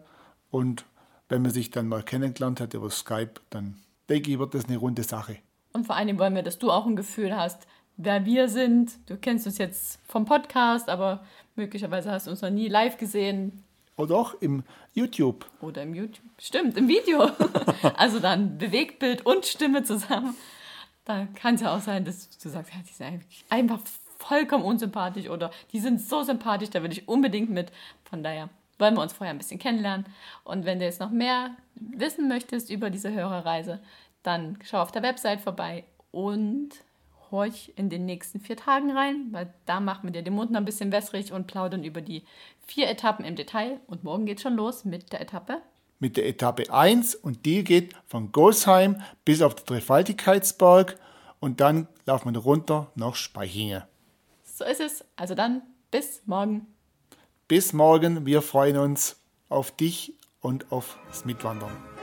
Und 0.52 0.86
wenn 1.30 1.42
man 1.42 1.52
sich 1.52 1.72
dann 1.72 1.88
mal 1.88 2.04
kennengelernt 2.04 2.60
hat 2.60 2.74
über 2.74 2.90
Skype, 2.90 3.34
dann 3.50 3.76
denke 4.10 4.32
ich, 4.32 4.40
wird 4.40 4.54
das 4.54 4.66
eine 4.66 4.78
runde 4.78 5.04
Sache. 5.04 5.38
Und 5.74 5.86
vor 5.86 5.96
allem 5.96 6.18
wollen 6.20 6.36
wir, 6.36 6.44
dass 6.44 6.60
du 6.60 6.72
auch 6.72 6.86
ein 6.86 6.96
Gefühl 6.96 7.36
hast, 7.36 7.68
wer 7.98 8.26
wir 8.26 8.48
sind. 8.48 8.98
Du 9.10 9.18
kennst 9.18 9.46
uns 9.46 9.58
jetzt 9.58 10.00
vom 10.08 10.26
Podcast, 10.26 10.90
aber 10.90 11.26
möglicherweise 11.56 12.12
hast 12.12 12.28
du 12.28 12.32
uns 12.32 12.42
noch 12.42 12.50
nie 12.50 12.68
live 12.68 12.98
gesehen. 12.98 13.64
Oder 13.98 14.16
auch 14.16 14.36
im 14.42 14.64
YouTube. 14.94 15.46
Oder 15.62 15.84
im 15.84 15.94
YouTube. 15.94 16.26
Stimmt, 16.40 16.78
im 16.78 16.88
Video. 16.88 17.30
also 17.96 18.20
dann 18.20 18.58
Bewegtbild 18.58 19.26
und 19.26 19.46
Stimme 19.46 19.84
zusammen. 19.84 20.36
Da 21.06 21.28
kann 21.36 21.56
es 21.56 21.62
ja 21.62 21.76
auch 21.76 21.82
sein, 21.82 22.04
dass 22.04 22.30
du 22.38 22.50
sagst, 22.50 22.74
ja, 22.74 22.80
die 22.88 22.94
sind 22.94 23.24
einfach 23.50 23.80
vollkommen 24.18 24.64
unsympathisch 24.64 25.30
oder 25.30 25.52
die 25.72 25.80
sind 25.80 26.02
so 26.02 26.24
sympathisch, 26.24 26.70
da 26.70 26.82
will 26.84 26.92
ich 26.92 27.08
unbedingt 27.08 27.50
mit. 27.50 27.72
Von 28.10 28.24
daher 28.24 28.50
wollen 28.80 28.96
wir 28.96 29.02
uns 29.02 29.14
vorher 29.14 29.34
ein 29.34 29.38
bisschen 29.38 29.60
kennenlernen. 29.60 30.06
Und 30.44 30.66
wenn 30.66 30.80
du 30.80 30.86
jetzt 30.86 31.00
noch 31.00 31.12
mehr 31.12 31.52
wissen 31.76 32.28
möchtest 32.28 32.70
über 32.70 32.90
diese 32.90 33.12
Hörerreise, 33.12 33.80
dann 34.24 34.58
schau 34.64 34.82
auf 34.82 34.92
der 34.92 35.04
Website 35.04 35.42
vorbei 35.42 35.84
und 36.12 36.70
horch 37.32 37.74
in 37.76 37.90
den 37.90 38.06
nächsten 38.06 38.40
vier 38.40 38.58
Tagen 38.58 38.92
rein, 38.92 39.28
weil 39.32 39.54
da 39.66 39.80
machen 39.80 40.04
wir 40.04 40.12
dir 40.12 40.24
den 40.24 40.34
Mund 40.34 40.52
noch 40.52 40.60
ein 40.60 40.66
bisschen 40.66 40.92
wässrig 40.92 41.32
und 41.32 41.48
plaudern 41.48 41.84
über 41.84 42.02
die 42.02 42.24
vier 42.66 42.90
Etappen 42.90 43.26
im 43.26 43.36
Detail. 43.36 43.80
Und 43.88 44.04
morgen 44.04 44.26
geht 44.26 44.42
schon 44.42 44.56
los 44.56 44.86
mit 44.86 45.12
der 45.12 45.22
Etappe. 45.22 45.62
Mit 46.00 46.18
der 46.18 46.28
Etappe 46.28 46.72
1 46.72 47.16
und 47.16 47.46
die 47.46 47.64
geht 47.64 47.96
von 48.06 48.32
Gosheim 48.32 49.02
bis 49.24 49.42
auf 49.42 49.56
den 49.56 49.66
Dreifaltigkeitsberg 49.66 50.98
und 51.40 51.62
dann 51.62 51.88
laufen 52.06 52.34
wir 52.34 52.40
runter 52.42 52.92
nach 52.96 53.16
Speichingen. 53.16 53.84
So 54.44 54.66
ist 54.66 54.82
es. 54.82 55.06
Also 55.16 55.36
dann 55.36 55.62
bis 55.92 56.22
morgen. 56.26 56.68
Bis 57.48 57.74
morgen. 57.74 58.26
Wir 58.26 58.42
freuen 58.42 58.78
uns 58.78 59.18
auf 59.50 59.70
dich 59.70 60.14
und 60.42 60.72
auf 60.72 60.98
das 61.10 61.26
Mitwandern. 61.26 61.95